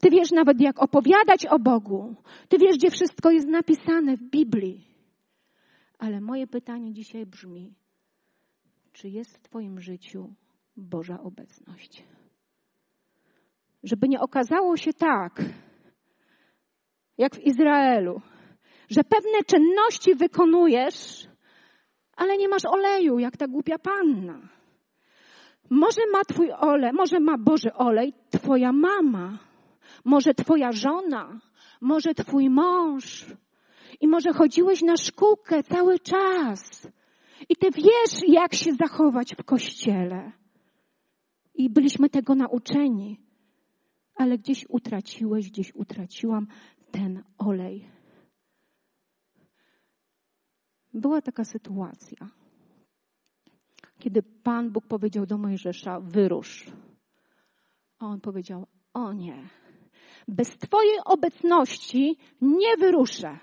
Ty 0.00 0.10
wiesz 0.10 0.30
nawet, 0.30 0.60
jak 0.60 0.82
opowiadać 0.82 1.46
o 1.46 1.58
Bogu. 1.58 2.14
Ty 2.48 2.58
wiesz, 2.58 2.76
gdzie 2.76 2.90
wszystko 2.90 3.30
jest 3.30 3.48
napisane 3.48 4.16
w 4.16 4.22
Biblii. 4.22 4.86
Ale 5.98 6.20
moje 6.20 6.46
pytanie 6.46 6.92
dzisiaj 6.92 7.26
brzmi: 7.26 7.74
czy 8.92 9.08
jest 9.08 9.36
w 9.36 9.40
Twoim 9.40 9.80
życiu 9.80 10.34
Boża 10.76 11.20
obecność? 11.20 12.04
Żeby 13.82 14.08
nie 14.08 14.20
okazało 14.20 14.76
się 14.76 14.92
tak, 14.92 15.42
jak 17.18 17.34
w 17.36 17.46
Izraelu, 17.46 18.20
że 18.90 19.04
pewne 19.04 19.44
czynności 19.46 20.14
wykonujesz, 20.14 21.28
ale 22.16 22.36
nie 22.36 22.48
masz 22.48 22.64
oleju, 22.64 23.18
jak 23.18 23.36
ta 23.36 23.48
głupia 23.48 23.78
panna. 23.78 24.48
Może 25.70 26.00
ma 26.12 26.24
Twój 26.24 26.52
olej, 26.52 26.92
może 26.92 27.20
ma 27.20 27.38
Boży 27.38 27.72
olej 27.72 28.12
Twoja 28.30 28.72
mama, 28.72 29.38
może 30.04 30.34
Twoja 30.34 30.72
żona, 30.72 31.40
może 31.80 32.14
Twój 32.14 32.50
mąż, 32.50 33.26
i 34.00 34.08
może 34.08 34.32
chodziłeś 34.32 34.82
na 34.82 34.96
szkółkę 34.96 35.62
cały 35.62 35.98
czas. 35.98 36.88
I 37.48 37.56
ty 37.56 37.70
wiesz, 37.70 38.20
jak 38.28 38.54
się 38.54 38.72
zachować 38.72 39.34
w 39.34 39.44
kościele. 39.44 40.32
I 41.54 41.70
byliśmy 41.70 42.10
tego 42.10 42.34
nauczeni. 42.34 43.20
Ale 44.14 44.38
gdzieś 44.38 44.66
utraciłeś, 44.68 45.50
gdzieś 45.50 45.74
utraciłam 45.74 46.46
ten 46.90 47.22
olej. 47.38 47.88
Była 50.94 51.22
taka 51.22 51.44
sytuacja, 51.44 52.30
kiedy 53.98 54.22
Pan 54.22 54.70
Bóg 54.70 54.86
powiedział 54.86 55.26
do 55.26 55.38
Mojżesza: 55.38 56.00
wyrusz. 56.00 56.72
A 57.98 58.06
on 58.06 58.20
powiedział: 58.20 58.66
O 58.94 59.12
nie, 59.12 59.48
bez 60.30 60.58
Twojej 60.58 60.98
obecności 61.04 62.16
nie 62.40 62.76
wyruszę. 62.76 63.38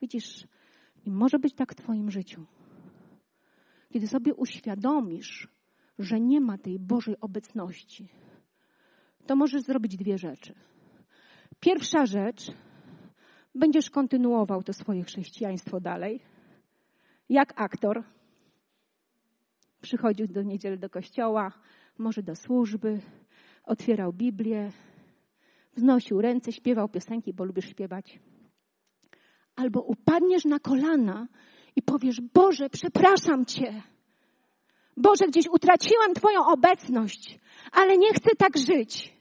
Widzisz, 0.00 0.46
i 1.04 1.10
może 1.10 1.38
być 1.38 1.54
tak 1.54 1.72
w 1.72 1.76
Twoim 1.76 2.10
życiu. 2.10 2.46
Kiedy 3.92 4.06
sobie 4.06 4.34
uświadomisz, 4.34 5.48
że 5.98 6.20
nie 6.20 6.40
ma 6.40 6.58
tej 6.58 6.78
Bożej 6.78 7.16
obecności, 7.20 8.08
to 9.26 9.36
możesz 9.36 9.62
zrobić 9.62 9.96
dwie 9.96 10.18
rzeczy. 10.18 10.54
Pierwsza 11.60 12.06
rzecz, 12.06 12.52
będziesz 13.54 13.90
kontynuował 13.90 14.62
to 14.62 14.72
swoje 14.72 15.04
chrześcijaństwo 15.04 15.80
dalej, 15.80 16.20
jak 17.28 17.52
aktor. 17.56 18.04
Przychodził 19.80 20.26
do 20.26 20.42
niedzieli 20.42 20.78
do 20.78 20.90
kościoła, 20.90 21.52
może 21.98 22.22
do 22.22 22.36
służby, 22.36 23.00
otwierał 23.64 24.12
Biblię, 24.12 24.70
wznosił 25.76 26.20
ręce, 26.20 26.52
śpiewał 26.52 26.88
piosenki, 26.88 27.32
bo 27.32 27.44
lubisz 27.44 27.68
śpiewać 27.68 28.18
albo 29.56 29.80
upadniesz 29.80 30.44
na 30.44 30.58
kolana 30.58 31.28
i 31.76 31.82
powiesz: 31.82 32.20
Boże, 32.20 32.70
przepraszam 32.70 33.44
Cię. 33.44 33.82
Boże, 34.96 35.26
gdzieś 35.26 35.46
utraciłam 35.48 36.14
Twoją 36.14 36.46
obecność, 36.46 37.38
ale 37.72 37.96
nie 37.96 38.14
chcę 38.14 38.30
tak 38.38 38.58
żyć. 38.58 39.14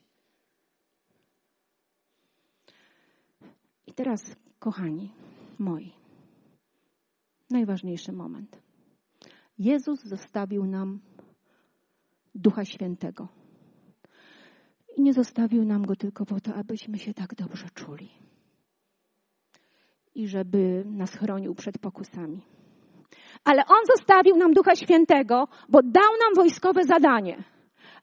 I 3.87 3.93
teraz, 3.93 4.35
kochani 4.59 5.11
moi, 5.59 5.93
najważniejszy 7.49 8.11
moment. 8.11 8.57
Jezus 9.59 10.03
zostawił 10.03 10.65
nam 10.65 10.99
Ducha 12.35 12.65
Świętego. 12.65 13.27
Nie 15.03 15.13
zostawił 15.13 15.65
nam 15.65 15.85
go 15.85 15.95
tylko 15.95 16.25
po 16.25 16.39
to, 16.39 16.55
abyśmy 16.55 16.99
się 16.99 17.13
tak 17.13 17.35
dobrze 17.35 17.67
czuli 17.73 18.09
i 20.15 20.27
żeby 20.27 20.83
nas 20.85 21.15
chronił 21.15 21.55
przed 21.55 21.77
pokusami. 21.77 22.41
Ale 23.43 23.65
On 23.65 23.85
zostawił 23.97 24.35
nam 24.37 24.53
Ducha 24.53 24.75
Świętego, 24.75 25.47
bo 25.69 25.81
dał 25.81 26.11
nam 26.23 26.35
wojskowe 26.35 26.83
zadanie, 26.83 27.43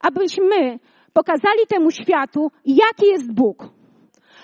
abyśmy 0.01 0.78
pokazali 1.12 1.66
temu 1.68 1.90
światu, 1.90 2.51
jaki 2.64 3.07
jest 3.07 3.32
Bóg. 3.32 3.68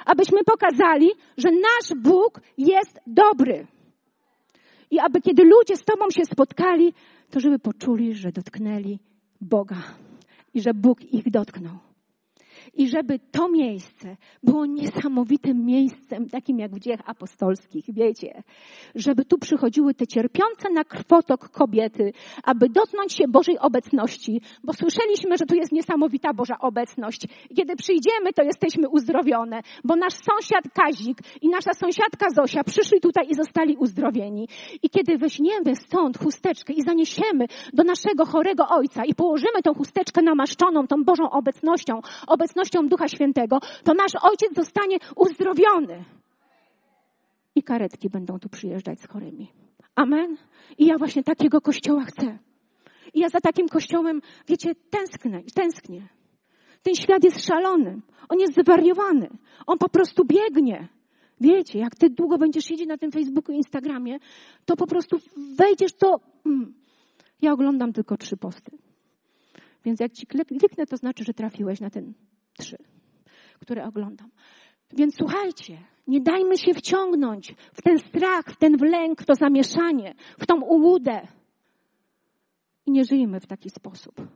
Abyśmy 0.07 0.45
pokazali, 0.45 1.11
że 1.37 1.49
nasz 1.51 2.03
Bóg 2.03 2.41
jest 2.59 3.01
dobry. 3.07 3.67
I 4.91 4.99
aby 5.01 5.21
kiedy 5.21 5.45
ludzie 5.45 5.77
z 5.77 5.85
Tobą 5.85 6.11
się 6.11 6.25
spotkali, 6.25 6.93
to 7.31 7.41
żeby 7.41 7.59
poczuli, 7.59 8.15
że 8.15 8.33
dotknęli 8.33 8.99
Boga 9.41 9.83
i 10.55 10.61
że 10.61 10.75
Bóg 10.75 11.03
ich 11.13 11.31
dotknął. 11.31 11.87
I 12.75 12.89
żeby 12.89 13.19
to 13.19 13.49
miejsce 13.49 14.17
było 14.43 14.67
niesamowitym 14.67 15.65
miejscem, 15.65 16.29
takim 16.29 16.59
jak 16.59 16.75
w 16.75 16.79
dziejach 16.79 17.01
apostolskich, 17.07 17.85
wiecie, 17.89 18.43
żeby 18.95 19.25
tu 19.25 19.39
przychodziły 19.39 19.95
te 19.95 20.07
cierpiące 20.07 20.71
na 20.75 20.85
krwotok 20.85 21.49
kobiety, 21.49 22.13
aby 22.45 22.69
dotknąć 22.69 23.13
się 23.13 23.29
Bożej 23.29 23.59
obecności, 23.59 24.41
bo 24.65 24.73
słyszeliśmy, 24.73 25.37
że 25.37 25.47
tu 25.47 25.55
jest 25.55 25.73
niesamowita 25.73 26.35
Boża 26.35 26.59
obecność. 26.59 27.27
Kiedy 27.57 27.77
przyjdziemy, 27.77 28.33
to 28.33 28.43
jesteśmy 28.43 28.89
uzdrowione, 28.89 29.61
bo 29.85 29.97
nasz 29.97 30.15
sąsiad 30.15 30.65
Kazik 30.75 31.19
i 31.43 31.49
nasza 31.49 31.73
sąsiadka 31.73 32.27
Zosia 32.37 32.65
przyszli 32.65 33.01
tutaj 33.01 33.29
i 33.31 33.35
zostali 33.35 33.77
uzdrowieni. 33.77 34.49
I 34.83 34.91
kiedy 34.91 35.19
weźmiemy 35.19 35.77
stąd 35.77 36.19
chusteczkę 36.19 36.73
i 36.73 36.83
zaniesiemy 36.83 37.47
do 37.73 37.85
naszego 37.85 38.27
chorego 38.27 38.69
ojca 38.69 39.05
i 39.05 39.15
położymy 39.15 39.63
tą 39.65 39.75
chusteczkę 39.75 40.23
namaszczoną 40.23 40.87
tą 40.87 41.05
Bożą 41.05 41.31
obecnością, 41.31 42.01
obecnością 42.27 42.56
Ducha 42.89 43.09
Świętego, 43.09 43.59
to 43.85 43.95
nasz 43.95 44.13
ojciec 44.23 44.55
zostanie 44.57 44.97
uzdrowiony. 45.17 46.05
I 47.55 47.63
karetki 47.63 48.11
będą 48.11 48.39
tu 48.39 48.49
przyjeżdżać 48.49 49.01
z 49.01 49.09
chorymi. 49.09 49.53
Amen. 49.95 50.37
I 50.79 50.87
ja 50.87 50.99
właśnie 50.99 51.25
takiego 51.25 51.61
kościoła 51.61 52.05
chcę. 52.05 52.39
I 53.15 53.21
ja 53.21 53.29
za 53.29 53.41
takim 53.41 53.69
kościołem, 53.69 54.21
wiecie, 54.49 54.75
tęsknę, 54.91 55.43
tęsknię. 55.55 56.09
Ten 56.83 56.95
świat 56.95 57.25
jest 57.25 57.47
szalony. 57.47 58.01
On 58.29 58.39
jest 58.39 58.55
zwariowany. 58.61 59.29
On 59.67 59.79
po 59.79 59.89
prostu 59.89 60.25
biegnie. 60.25 60.89
Wiecie, 61.41 61.79
jak 61.79 61.95
ty 61.95 62.11
długo 62.11 62.39
będziesz 62.39 62.65
siedzieć 62.65 62.89
na 62.89 62.99
tym 62.99 63.13
Facebooku 63.13 63.53
i 63.55 63.57
Instagramie, 63.57 64.19
to 64.65 64.77
po 64.77 64.87
prostu 64.87 65.17
wejdziesz 65.59 65.93
to. 65.93 66.21
Mm. 66.47 66.75
Ja 67.43 67.53
oglądam 67.53 67.93
tylko 67.93 68.17
trzy 68.17 68.37
posty. 68.37 68.79
Więc 69.85 70.01
jak 70.01 70.13
ci 70.13 70.27
kliknę, 70.27 70.87
to 70.87 70.97
znaczy, 70.97 71.25
że 71.25 71.35
trafiłeś 71.35 71.81
na 71.81 71.91
ten 71.91 72.15
trzy, 72.57 72.77
które 73.61 73.85
oglądam. 73.85 74.31
Więc 74.93 75.17
słuchajcie, 75.17 75.79
nie 76.07 76.21
dajmy 76.21 76.59
się 76.59 76.75
wciągnąć 76.75 77.55
w 77.73 77.83
ten 77.83 77.99
strach, 77.99 78.45
w 78.45 78.57
ten 78.57 78.77
wlęk, 78.77 79.23
w 79.23 79.27
to 79.27 79.35
zamieszanie, 79.35 80.15
w 80.39 80.47
tą 80.47 80.61
ułudę. 80.61 81.29
I 82.87 82.91
nie 82.91 83.05
żyjmy 83.05 83.41
w 83.41 83.47
taki 83.47 83.71
sposób. 83.71 84.29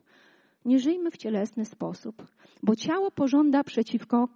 Nie 0.64 0.78
żyjmy 0.78 1.10
w 1.10 1.16
cielesny 1.16 1.64
sposób, 1.64 2.26
bo 2.62 2.76
ciało 2.76 3.10
pożąda 3.10 3.64
przeciwko, 3.64 4.28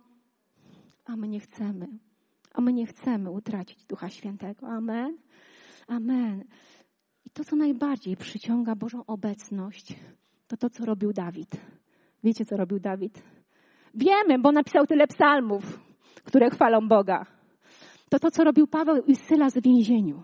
a 1.05 1.17
my 1.17 1.29
nie 1.29 1.41
chcemy. 1.41 1.87
A 2.53 2.61
my 2.61 2.73
nie 2.73 2.87
chcemy 2.87 3.31
utracić 3.31 3.85
Ducha 3.85 4.09
Świętego. 4.09 4.67
Amen. 4.67 5.19
Amen. 5.87 6.45
I 7.25 7.31
to, 7.31 7.45
co 7.45 7.57
najbardziej 7.57 8.17
przyciąga 8.17 8.75
Bożą 8.75 9.07
obecność, 9.07 9.97
to 10.49 10.57
to, 10.57 10.71
co 10.71 10.87
robił 10.87 11.13
Dawid. 11.13 11.51
Wiecie, 12.25 12.45
co 12.45 12.57
robił 12.57 12.81
Dawid? 12.81 13.23
Wiemy, 13.95 14.39
bo 14.39 14.53
napisał 14.53 14.87
tyle 14.87 15.07
psalmów, 15.07 15.81
które 16.25 16.51
chwalą 16.51 16.89
Boga. 16.89 17.27
To 18.09 18.19
to, 18.19 18.31
co 18.31 18.45
robił 18.45 18.67
Paweł 18.67 19.03
i 19.07 19.17
Syla 19.17 19.49
w 19.51 19.63
więzieniu. 19.63 20.23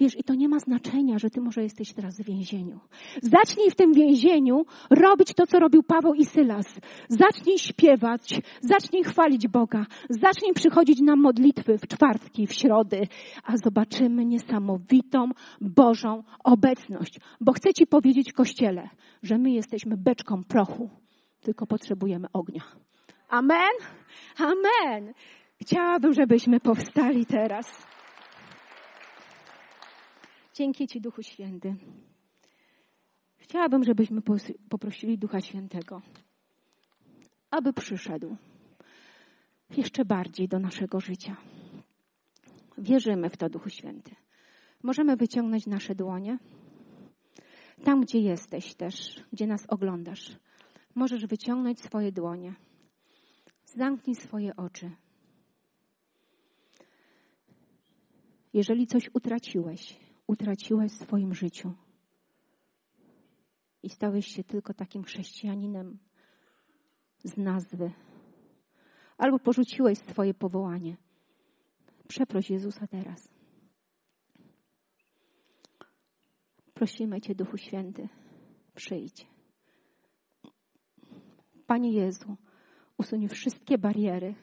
Wiesz, 0.00 0.18
i 0.18 0.24
to 0.24 0.34
nie 0.34 0.48
ma 0.48 0.58
znaczenia, 0.58 1.18
że 1.18 1.30
ty 1.30 1.40
może 1.40 1.62
jesteś 1.62 1.92
teraz 1.92 2.20
w 2.20 2.24
więzieniu. 2.24 2.80
Zacznij 3.22 3.70
w 3.70 3.74
tym 3.74 3.92
więzieniu 3.92 4.64
robić 4.90 5.34
to, 5.34 5.46
co 5.46 5.58
robił 5.58 5.82
Paweł 5.82 6.14
i 6.14 6.24
Sylas. 6.24 6.80
Zacznij 7.08 7.58
śpiewać, 7.58 8.40
zacznij 8.60 9.04
chwalić 9.04 9.48
Boga, 9.48 9.86
zacznij 10.10 10.52
przychodzić 10.54 11.00
na 11.00 11.16
modlitwy 11.16 11.78
w 11.78 11.86
czwartki, 11.86 12.46
w 12.46 12.52
środy, 12.52 13.06
a 13.44 13.56
zobaczymy 13.56 14.24
niesamowitą 14.24 15.30
Bożą 15.60 16.22
obecność. 16.44 17.20
Bo 17.40 17.52
chcę 17.52 17.74
ci 17.74 17.86
powiedzieć, 17.86 18.32
Kościele, 18.32 18.88
że 19.22 19.38
my 19.38 19.50
jesteśmy 19.50 19.96
beczką 19.96 20.44
prochu, 20.44 20.90
tylko 21.40 21.66
potrzebujemy 21.66 22.26
ognia. 22.32 22.87
Amen? 23.28 23.72
Amen. 24.38 25.12
Chciałabym, 25.60 26.12
żebyśmy 26.12 26.60
powstali 26.60 27.26
teraz. 27.26 27.86
Dzięki 30.54 30.86
Ci, 30.86 31.00
Duchu 31.00 31.22
Święty. 31.22 31.74
Chciałabym, 33.36 33.84
żebyśmy 33.84 34.20
poprosili 34.68 35.18
Ducha 35.18 35.40
Świętego, 35.40 36.02
aby 37.50 37.72
przyszedł 37.72 38.36
jeszcze 39.76 40.04
bardziej 40.04 40.48
do 40.48 40.58
naszego 40.58 41.00
życia. 41.00 41.36
Wierzymy 42.78 43.30
w 43.30 43.36
to, 43.36 43.48
Duchu 43.48 43.70
Święty. 43.70 44.14
Możemy 44.82 45.16
wyciągnąć 45.16 45.66
nasze 45.66 45.94
dłonie. 45.94 46.38
Tam, 47.84 48.00
gdzie 48.00 48.18
jesteś 48.18 48.74
też, 48.74 48.94
gdzie 49.32 49.46
nas 49.46 49.66
oglądasz, 49.68 50.36
możesz 50.94 51.26
wyciągnąć 51.26 51.80
swoje 51.80 52.12
dłonie. 52.12 52.54
Zamknij 53.74 54.16
swoje 54.16 54.56
oczy. 54.56 54.90
Jeżeli 58.52 58.86
coś 58.86 59.10
utraciłeś, 59.14 60.00
utraciłeś 60.26 60.92
w 60.92 61.02
swoim 61.04 61.34
życiu 61.34 61.72
i 63.82 63.90
stałeś 63.90 64.26
się 64.26 64.44
tylko 64.44 64.74
takim 64.74 65.04
chrześcijaninem 65.04 65.98
z 67.24 67.36
nazwy, 67.36 67.92
albo 69.18 69.38
porzuciłeś 69.38 69.98
swoje 69.98 70.34
powołanie, 70.34 70.96
przeproś 72.08 72.50
Jezusa 72.50 72.86
teraz. 72.86 73.28
Prosimy 76.74 77.20
Cię, 77.20 77.34
Duchu 77.34 77.56
Święty, 77.56 78.08
przyjdź. 78.74 79.26
Panie 81.66 81.92
Jezu, 81.92 82.36
usuń 82.98 83.28
wszystkie 83.28 83.78
bariery 83.78 84.34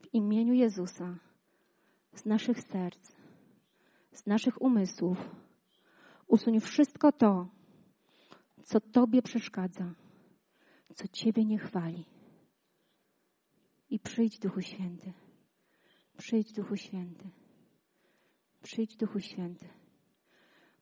w 0.00 0.14
imieniu 0.14 0.54
Jezusa 0.54 1.18
z 2.14 2.24
naszych 2.24 2.60
serc, 2.60 3.12
z 4.12 4.26
naszych 4.26 4.62
umysłów. 4.62 5.18
Usuń 6.26 6.60
wszystko 6.60 7.12
to, 7.12 7.48
co 8.64 8.80
Tobie 8.80 9.22
przeszkadza, 9.22 9.94
co 10.94 11.08
Ciebie 11.08 11.44
nie 11.44 11.58
chwali. 11.58 12.04
I 13.90 13.98
przyjdź, 13.98 14.38
Duchu 14.38 14.62
Święty. 14.62 15.12
Przyjdź, 16.16 16.52
Duchu 16.52 16.76
Święty. 16.76 17.30
Przyjdź, 18.62 18.96
Duchu 18.96 19.20
Święty. 19.20 19.68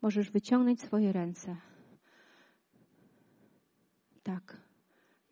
Możesz 0.03 0.31
wyciągnąć 0.31 0.81
swoje 0.81 1.13
ręce. 1.13 1.57
Tak. 4.23 4.61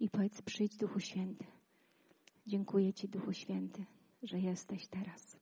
I 0.00 0.10
powiedz, 0.10 0.42
przyjdź, 0.42 0.76
Duchu 0.76 1.00
Święty. 1.00 1.44
Dziękuję 2.46 2.92
Ci, 2.92 3.08
Duchu 3.08 3.32
Święty, 3.32 3.84
że 4.22 4.40
jesteś 4.40 4.86
teraz. 4.86 5.40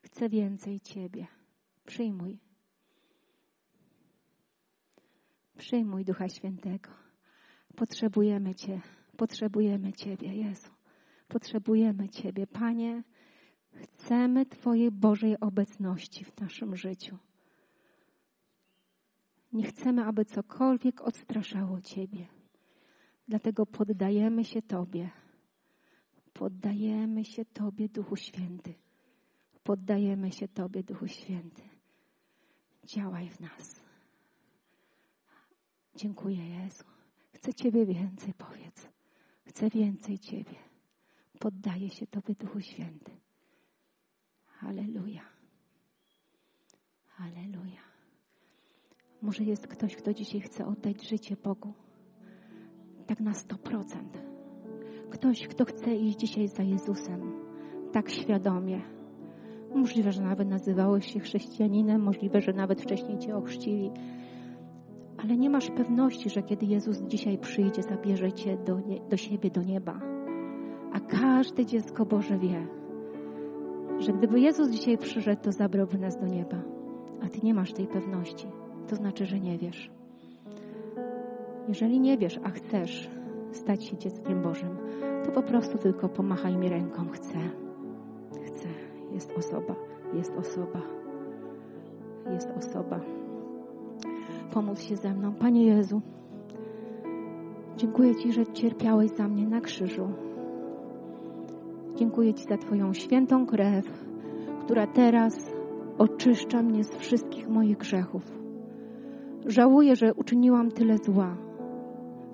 Chcę 0.00 0.28
więcej 0.28 0.80
Ciebie. 0.80 1.26
Przyjmuj. 1.86 2.38
Przyjmuj 5.58 6.04
Ducha 6.04 6.28
Świętego. 6.28 6.90
Potrzebujemy 7.76 8.54
Cię. 8.54 8.80
Potrzebujemy 9.16 9.92
Ciebie, 9.92 10.34
Jezu. 10.34 10.70
Potrzebujemy 11.28 12.08
Ciebie, 12.08 12.46
Panie. 12.46 13.02
Chcemy 13.72 14.46
Twojej 14.46 14.90
Bożej 14.90 15.40
obecności 15.40 16.24
w 16.24 16.40
naszym 16.40 16.76
życiu. 16.76 17.18
Nie 19.52 19.64
chcemy, 19.64 20.04
aby 20.04 20.24
cokolwiek 20.24 21.00
odstraszało 21.00 21.80
Ciebie. 21.80 22.26
Dlatego 23.28 23.66
poddajemy 23.66 24.44
się 24.44 24.62
Tobie. 24.62 25.10
Poddajemy 26.38 27.24
się 27.24 27.44
Tobie, 27.44 27.88
Duchu 27.88 28.16
Święty. 28.16 28.74
Poddajemy 29.64 30.32
się 30.32 30.48
Tobie, 30.48 30.82
Duchu 30.82 31.08
Święty. 31.08 31.62
Działaj 32.84 33.28
w 33.28 33.40
nas. 33.40 33.84
Dziękuję, 35.94 36.48
Jezu. 36.48 36.84
Chcę 37.32 37.54
Ciebie 37.54 37.86
więcej, 37.86 38.34
powiedz. 38.34 38.88
Chcę 39.44 39.70
więcej 39.70 40.18
Ciebie. 40.18 40.56
Poddaję 41.38 41.90
się 41.90 42.06
Tobie, 42.06 42.34
Duchu 42.34 42.60
Święty. 42.60 43.10
Halleluja. 44.46 45.24
Halleluja. 47.06 47.82
Może 49.22 49.44
jest 49.44 49.66
ktoś, 49.66 49.96
kto 49.96 50.14
dzisiaj 50.14 50.40
chce 50.40 50.66
oddać 50.66 51.08
życie 51.08 51.36
Bogu. 51.36 51.74
Tak 53.06 53.20
na 53.20 53.32
100%. 53.32 54.35
Ktoś, 55.10 55.48
kto 55.48 55.64
chce 55.64 55.94
iść 55.94 56.18
dzisiaj 56.18 56.48
za 56.48 56.62
Jezusem. 56.62 57.32
Tak 57.92 58.10
świadomie 58.10 58.96
Możliwe, 59.74 60.12
że 60.12 60.22
nawet 60.22 60.48
nazywałeś 60.48 61.12
się 61.12 61.20
chrześcijaninem, 61.20 62.02
możliwe, 62.02 62.40
że 62.40 62.52
nawet 62.52 62.82
wcześniej 62.82 63.18
cię 63.18 63.36
ochrzcili. 63.36 63.90
Ale 65.18 65.36
nie 65.36 65.50
masz 65.50 65.70
pewności, 65.70 66.30
że 66.30 66.42
kiedy 66.42 66.66
Jezus 66.66 67.02
dzisiaj 67.02 67.38
przyjdzie, 67.38 67.82
zabierze 67.82 68.32
cię 68.32 68.56
do, 68.56 68.80
nie, 68.80 69.00
do 69.10 69.16
siebie, 69.16 69.50
do 69.50 69.62
nieba. 69.62 70.00
A 70.92 71.00
każde 71.00 71.66
dziecko 71.66 72.06
Boże 72.06 72.38
wie, 72.38 72.66
że 73.98 74.12
gdyby 74.12 74.40
Jezus 74.40 74.70
dzisiaj 74.70 74.98
przyszedł, 74.98 75.42
to 75.42 75.52
zabrałby 75.52 75.98
nas 75.98 76.20
do 76.20 76.26
nieba. 76.26 76.62
A 77.22 77.28
ty 77.28 77.38
nie 77.42 77.54
masz 77.54 77.72
tej 77.72 77.86
pewności. 77.86 78.46
To 78.88 78.96
znaczy, 78.96 79.26
że 79.26 79.40
nie 79.40 79.58
wiesz. 79.58 79.90
Jeżeli 81.68 82.00
nie 82.00 82.18
wiesz, 82.18 82.40
a 82.42 82.50
chcesz, 82.50 83.10
stać 83.52 83.84
się 83.84 83.96
dzieckiem 83.96 84.42
Bożym, 84.42 84.76
to 85.24 85.32
po 85.32 85.42
prostu 85.42 85.78
tylko 85.78 86.08
pomachaj 86.08 86.56
mi 86.56 86.68
ręką. 86.68 87.08
Chcę. 87.08 87.38
Chcę. 88.46 88.68
Jest 89.12 89.32
osoba. 89.38 89.74
Jest 90.14 90.36
osoba. 90.38 90.82
Jest 92.32 92.50
osoba. 92.58 93.00
Pomóc 94.52 94.80
się 94.80 94.96
ze 94.96 95.14
mną. 95.14 95.34
Panie 95.34 95.66
Jezu, 95.66 96.00
dziękuję 97.76 98.14
Ci, 98.14 98.32
że 98.32 98.46
cierpiałeś 98.46 99.10
za 99.10 99.28
mnie 99.28 99.46
na 99.46 99.60
krzyżu. 99.60 100.08
Dziękuję 101.96 102.34
Ci 102.34 102.44
za 102.44 102.56
Twoją 102.56 102.92
świętą 102.92 103.46
krew, 103.46 104.04
która 104.64 104.86
teraz 104.86 105.52
oczyszcza 105.98 106.62
mnie 106.62 106.84
z 106.84 106.96
wszystkich 106.96 107.48
moich 107.48 107.76
grzechów. 107.76 108.22
Żałuję, 109.46 109.96
że 109.96 110.14
uczyniłam 110.14 110.70
tyle 110.70 110.98
zła 110.98 111.36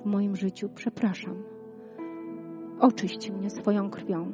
w 0.02 0.06
moim 0.06 0.36
życiu. 0.36 0.68
Przepraszam. 0.74 1.42
Oczyść 2.80 3.30
mnie 3.30 3.50
swoją 3.50 3.90
krwią. 3.90 4.32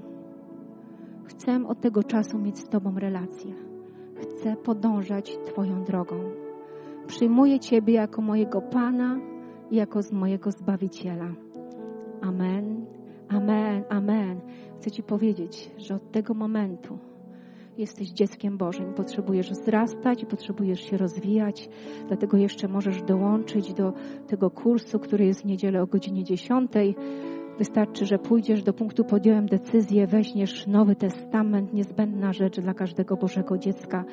Chcę 1.25 1.67
od 1.67 1.81
tego 1.81 2.03
czasu 2.03 2.39
mieć 2.39 2.59
z 2.59 2.69
Tobą 2.69 2.99
relację. 2.99 3.55
Chcę 4.17 4.57
podążać 4.57 5.39
Twoją 5.45 5.85
drogą. 5.85 6.17
Przyjmuję 7.07 7.61
Ciebie 7.61 7.95
jako 7.95 8.23
mojego 8.23 8.61
Pana 8.61 9.21
i 9.71 9.77
jako 9.77 10.03
z 10.03 10.13
mojego 10.13 10.51
Zbawiciela. 10.51 11.29
Amen, 12.21 12.87
amen, 13.29 13.85
amen. 13.89 14.41
Chcę 14.81 14.91
Ci 14.91 15.03
powiedzieć, 15.03 15.71
że 15.77 15.95
od 15.95 16.13
tego 16.13 16.35
momentu 16.35 16.99
jesteś 17.79 18.09
dzieckiem 18.09 18.59
Bożym, 18.59 18.95
potrzebujesz 18.95 19.51
wzrastać, 19.51 20.25
potrzebujesz 20.25 20.81
się 20.81 20.97
rozwijać, 20.97 21.69
dlatego 22.09 22.37
jeszcze 22.37 22.69
możesz 22.69 23.03
dołączyć 23.03 23.75
do 23.75 23.93
tego 24.27 24.51
kursu, 24.51 24.99
który 24.99 25.27
jest 25.27 25.43
w 25.43 25.45
niedzielę 25.45 25.83
o 25.83 25.87
godzinie 25.87 26.25
10. 26.25 26.71
Wystarczy, 27.59 28.07
że 28.07 28.19
pójdziesz 28.19 28.63
do 28.63 28.73
punktu, 28.73 29.05
podjąłem 29.05 29.47
decyzję, 29.47 30.07
weźmiesz 30.07 30.67
Nowy 30.67 30.97
Testament, 30.97 31.73
niezbędna 31.73 32.33
rzecz 32.33 32.61
dla 32.61 32.75
każdego 32.75 33.17
Bożego 33.17 33.59
dziecka 33.59 34.05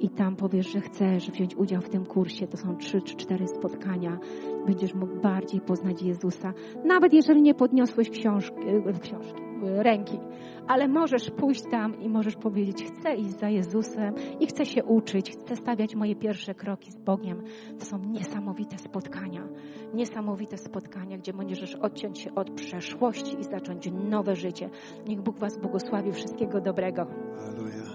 i 0.00 0.10
tam 0.10 0.36
powiesz, 0.36 0.72
że 0.72 0.80
chcesz 0.80 1.30
wziąć 1.30 1.56
udział 1.56 1.80
w 1.80 1.88
tym 1.88 2.06
kursie. 2.06 2.46
To 2.46 2.56
są 2.56 2.76
trzy 2.76 3.02
czy 3.02 3.16
cztery 3.16 3.48
spotkania. 3.48 4.18
Będziesz 4.66 4.94
mógł 4.94 5.20
bardziej 5.20 5.60
poznać 5.60 6.02
Jezusa. 6.02 6.52
Nawet 6.84 7.12
jeżeli 7.12 7.42
nie 7.42 7.54
podniosłeś 7.54 8.10
książki, 8.10 8.56
książki 9.02 9.53
ręki, 9.62 10.18
ale 10.66 10.88
możesz 10.88 11.30
pójść 11.30 11.62
tam 11.70 12.00
i 12.00 12.08
możesz 12.08 12.36
powiedzieć: 12.36 12.84
Chcę 12.84 13.14
iść 13.14 13.38
za 13.38 13.48
Jezusem 13.48 14.14
i 14.40 14.46
chcę 14.46 14.66
się 14.66 14.84
uczyć, 14.84 15.30
chcę 15.30 15.56
stawiać 15.56 15.94
moje 15.94 16.16
pierwsze 16.16 16.54
kroki 16.54 16.92
z 16.92 16.96
Bogiem. 16.96 17.42
To 17.78 17.84
są 17.84 17.98
niesamowite 17.98 18.78
spotkania. 18.78 19.48
Niesamowite 19.94 20.58
spotkania, 20.58 21.18
gdzie 21.18 21.32
możesz 21.32 21.74
odciąć 21.74 22.18
się 22.18 22.34
od 22.34 22.50
przeszłości 22.50 23.40
i 23.40 23.44
zacząć 23.44 23.90
nowe 24.10 24.36
życie. 24.36 24.70
Niech 25.08 25.20
Bóg 25.20 25.38
Was 25.38 25.58
błogosławi. 25.58 26.12
Wszystkiego 26.12 26.60
dobrego. 26.60 27.06
Hallelujah. 27.36 27.93